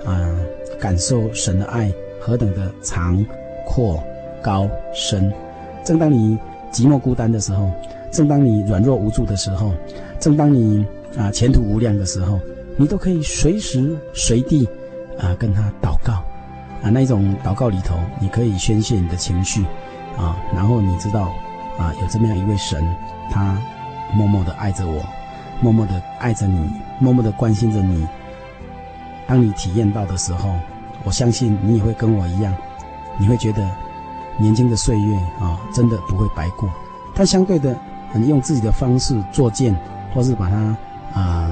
[0.03, 0.35] 啊，
[0.79, 3.23] 感受神的爱何等的长、
[3.65, 4.03] 阔、
[4.41, 5.31] 高、深。
[5.83, 6.37] 正当你
[6.71, 7.69] 寂寞孤单的时候，
[8.11, 9.71] 正当你软弱无助的时候，
[10.19, 10.85] 正当你
[11.15, 12.39] 啊前途无量的时候，
[12.77, 14.67] 你都可以随时随地
[15.19, 16.23] 啊跟他祷告
[16.81, 19.63] 啊，那种祷告里头，你可以宣泄你的情绪
[20.17, 21.31] 啊，然后你知道
[21.77, 22.83] 啊，有这么样一位神，
[23.29, 23.57] 他
[24.13, 25.01] 默默的爱着我，
[25.61, 26.69] 默默的爱着你，
[26.99, 28.07] 默默的关心着你。
[29.27, 30.55] 当你体验到的时候，
[31.03, 32.53] 我相信你也会跟我一样，
[33.17, 33.69] 你会觉得
[34.37, 36.69] 年轻的岁月啊，真的不会白过。
[37.13, 37.77] 但相对的，
[38.13, 39.75] 你用自己的方式作践，
[40.13, 40.77] 或是把它
[41.19, 41.51] 啊。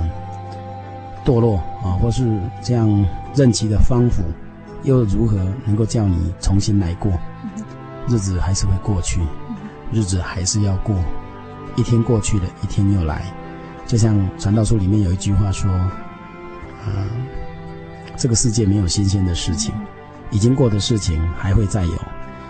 [1.25, 3.05] 堕落啊，或是这样
[3.35, 4.23] 任其的芳腐，
[4.83, 7.11] 又如何能够叫你重新来过？
[8.07, 9.21] 日子还是会过去，
[9.91, 10.95] 日子还是要过，
[11.75, 13.23] 一天过去了，一天又来。
[13.85, 15.69] 就像传道书里面有一句话说
[16.85, 17.05] ：“啊，
[18.15, 19.73] 这个世界没有新鲜的事情，
[20.31, 21.93] 已经过的事情还会再有，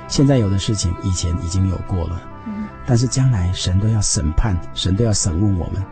[0.08, 2.22] 现在有的事情以前已经有过了，
[2.86, 5.84] 但是将来神都要审判，神都要审问我们。”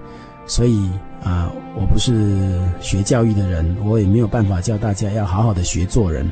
[0.47, 0.89] 所以
[1.21, 6.29] 啊、呃，我不是学教育的人，我也没有办法教大家要好好的学做人。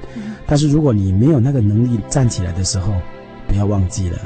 [0.47, 2.93] 但是如果你没有那个能力站起来的时候，
[3.47, 4.17] 不要忘记了，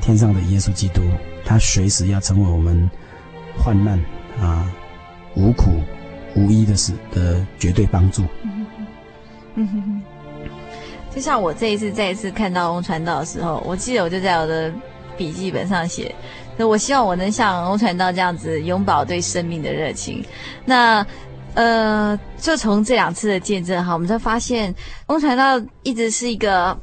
[0.00, 1.02] 天上的耶稣基督，
[1.44, 2.90] 他随时要成为我们
[3.58, 3.98] 患难
[4.40, 4.72] 啊、
[5.36, 5.72] 无苦
[6.34, 8.24] 无依的时的绝对帮助。
[9.56, 10.02] 嗯哼哼，
[11.14, 14.72] 就像我这一次再一次看到翁传道的时候，我记得我就在我的
[15.18, 16.14] 笔记本上写。
[16.56, 20.24] 那我希望我能像翁传道这样子拥抱对生命的热情。
[20.64, 21.06] 那，
[21.54, 24.74] 呃，就从这两次的见证哈，我们才发现
[25.06, 26.78] 翁传道一直是一个。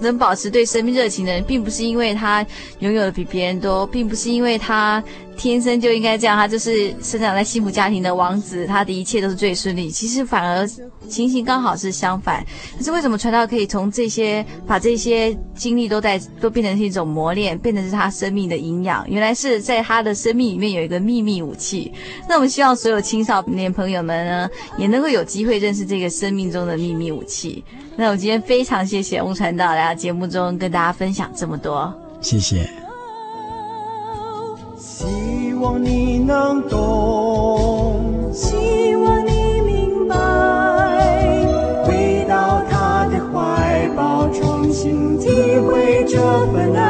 [0.00, 2.44] 能保持对生命热情的人，并不是因为他
[2.80, 5.00] 拥有的比别人多，并不是因为他
[5.36, 9.90] 天生就应该这样，他就是生长在幸福家庭的王子，他的一切都是最顺利。
[9.90, 10.66] 其实反而
[11.08, 12.44] 情形刚好是相反。
[12.78, 19.08] 可是为什么传道可以从这些把这些经历都带都变成是一种磨练，变成是他生命的营养？
[19.08, 21.92] 原来是在他的生命里面有一个秘密武器。
[22.28, 27.64] 那我们希望所有青少年朋友们呢，也能够有机会认识这个生命中的秘密武器。
[27.96, 32.83] 那我今天非常谢谢翁传道来到节目中跟大家分享这么多，谢谢。
[35.04, 40.16] 希望你能懂，希望你明白，
[41.84, 46.18] 回到他的怀抱，重新体会这
[46.52, 46.82] 份爱。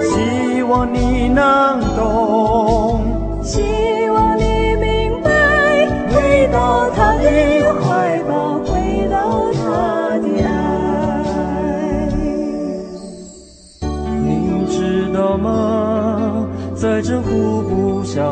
[0.00, 1.80] 希望你能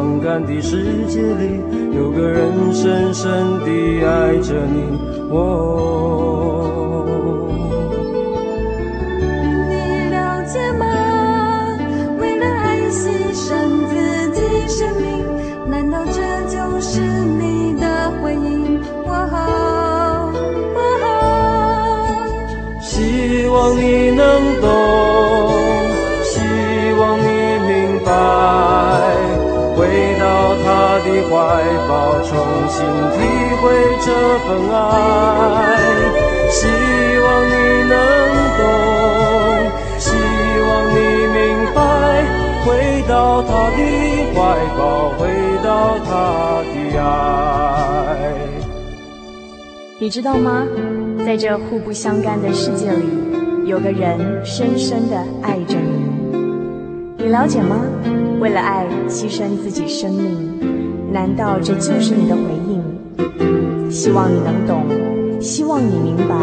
[0.03, 1.61] 不相干的世界里，
[1.95, 3.31] 有个人深深
[3.65, 4.83] 地爱着你。
[5.31, 7.07] 哦，
[9.69, 9.75] 你
[10.11, 10.85] 了解吗？
[12.19, 13.95] 为了爱牺牲自
[14.33, 15.25] 己生命，
[15.71, 18.81] 难道这就是你的回应？
[19.07, 20.33] 哦，
[21.05, 21.15] 哦，
[22.83, 25.12] 希望你能懂。
[32.83, 33.19] 重新体
[33.61, 33.63] 会
[34.05, 34.07] 这
[34.41, 34.77] 份爱。
[36.51, 36.67] 希
[37.23, 37.55] 望你
[37.89, 37.95] 能
[38.59, 38.61] 懂，
[39.99, 40.05] 希
[40.61, 40.97] 望你
[41.33, 41.39] 明
[41.75, 41.79] 白。
[42.65, 42.67] 回
[43.09, 43.79] 到他的
[44.35, 44.37] 怀
[44.77, 44.81] 抱，
[45.11, 45.21] 回
[45.65, 46.11] 到他
[46.75, 47.07] 的爱。
[49.99, 50.67] 你知道吗？
[51.25, 53.05] 在这互不相干的世界里，
[53.65, 56.03] 有个人深深的爱着你。
[57.19, 57.77] 你了解吗？
[58.41, 60.82] 为了爱牺牲自己生命，
[61.13, 63.91] 难道这就是你的回应？
[63.91, 64.87] 希望你能懂，
[65.41, 66.35] 希望你明白，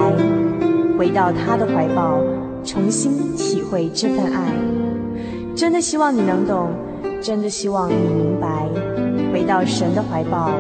[0.98, 2.22] 回到他的怀抱，
[2.64, 4.54] 重新体会这份爱。
[5.56, 6.70] 真的希望你能懂，
[7.20, 8.70] 真的希望你明白，
[9.34, 10.52] 回到神的怀抱，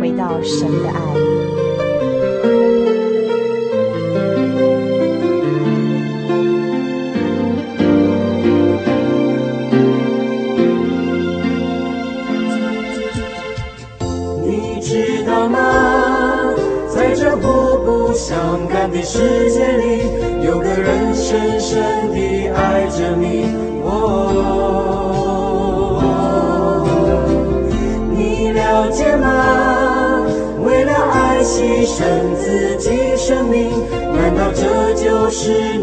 [0.00, 1.65] 回到神的爱。
[19.08, 20.02] 世界里，
[20.44, 23.54] 有个人深深地爱着你。
[23.84, 24.02] 哦，
[28.10, 30.26] 你了解吗？
[30.64, 32.02] 为了爱牺牲
[32.34, 33.70] 自己生命，
[34.12, 35.75] 难道这就是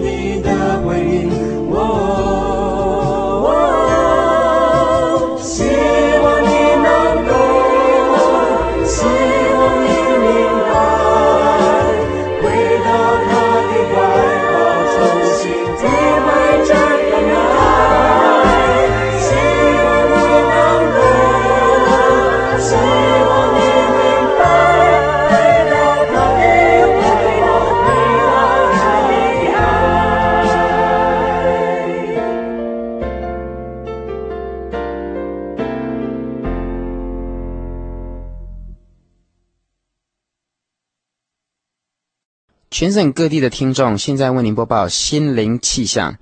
[42.84, 46.18] 全省各地的听众现在为您播报心灵气象。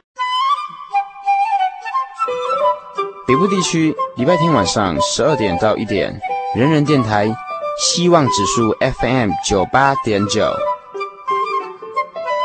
[3.25, 6.21] 北部地区礼拜天晚上十二点到一点，
[6.55, 7.35] 人人电台
[7.79, 10.53] 希望指数 FM 九八点九。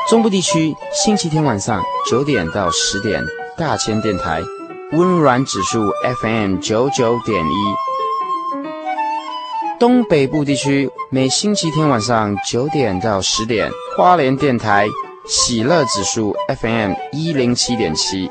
[0.09, 3.23] 中部地区星期天晚上九点到十点，
[3.59, 4.41] 大千电台
[4.93, 5.93] 温软指数
[6.23, 7.86] FM 九九点一。
[9.79, 14.87] 东北部地区每星期天晚上九点到十点，花莲电台
[15.29, 18.31] 喜乐指数 FM 一零七点七。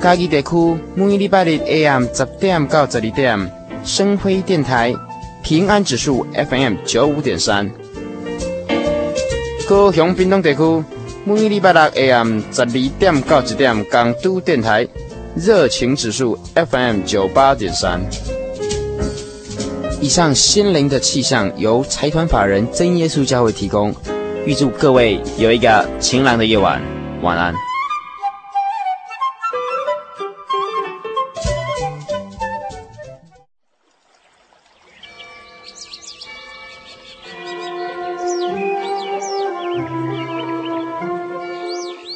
[0.00, 3.52] 嘉义地区每礼拜日 AM 十点到十二点，
[3.84, 4.94] 生辉电台
[5.42, 7.68] 平安指数 FM 九五点三。
[9.68, 10.84] 高雄屏东地区
[11.24, 14.86] 每礼拜六 AM 十二点到一点，港都电台
[15.40, 18.00] 热情指数 FM 九八点三。
[20.00, 23.94] 以上心灵的气象由财团法人真耶稣教会提供，
[24.44, 26.82] 预祝各位有一个晴朗的夜晚，
[27.22, 27.54] 晚安。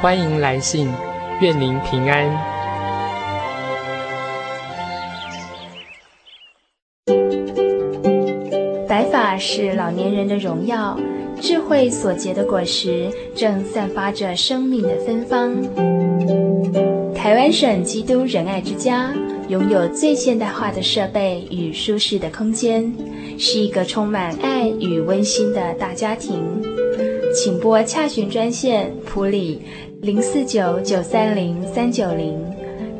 [0.00, 0.88] 欢迎来信，
[1.40, 2.30] 愿您平安。
[8.86, 10.96] 白发是老年人的荣耀，
[11.40, 15.52] 智慧所结的果实正散发着生命的芬芳。
[17.12, 19.12] 台湾省基督仁爱之家
[19.48, 22.94] 拥有最现代化的设备与舒适的空间，
[23.36, 26.40] 是一个充满爱与温馨的大家庭。
[27.34, 29.60] 请拨洽询专线普里。
[30.00, 32.38] 零四九九三零三九零，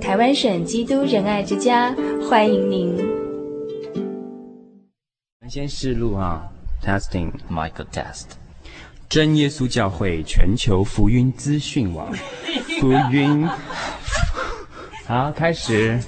[0.01, 1.95] 台湾省基督仁爱之家
[2.29, 2.97] 欢迎您。
[5.49, 6.43] 先试录啊
[6.85, 8.25] ，testing，Michael test。
[9.09, 12.13] 真耶稣教会全球福音资讯网，
[12.81, 13.49] 福音。
[15.07, 15.99] 好，开始。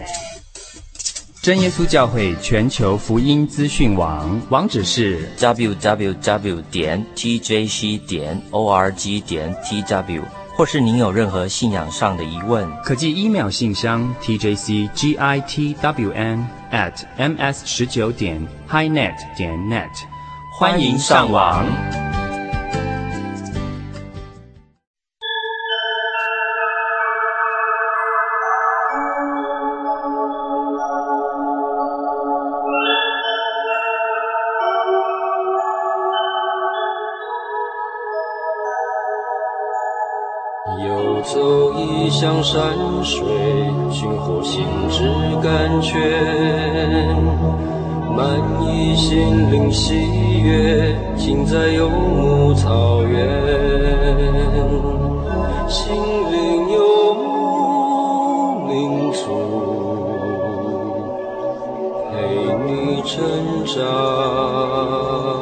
[1.41, 10.22] 真耶稣教会全球福音资讯网，网址是 www 点 tjc 点 org 点 tw。
[10.61, 14.84] 或是您有任何信仰上的疑问，可寄 email 信箱 tjcgitwn
[16.70, 19.88] at ms 十九点 highnet 点 net，
[20.58, 21.64] 欢迎上网。
[42.20, 42.62] 向山
[43.02, 43.24] 水
[43.90, 45.08] 寻获心之
[45.42, 45.98] 甘泉，
[48.14, 49.94] 满溢心灵喜
[50.42, 53.16] 悦，尽在游牧草原。
[55.66, 55.96] 心
[56.30, 59.24] 灵游牧民族，
[62.10, 62.12] 陪
[62.66, 63.16] 你成
[63.64, 65.39] 长。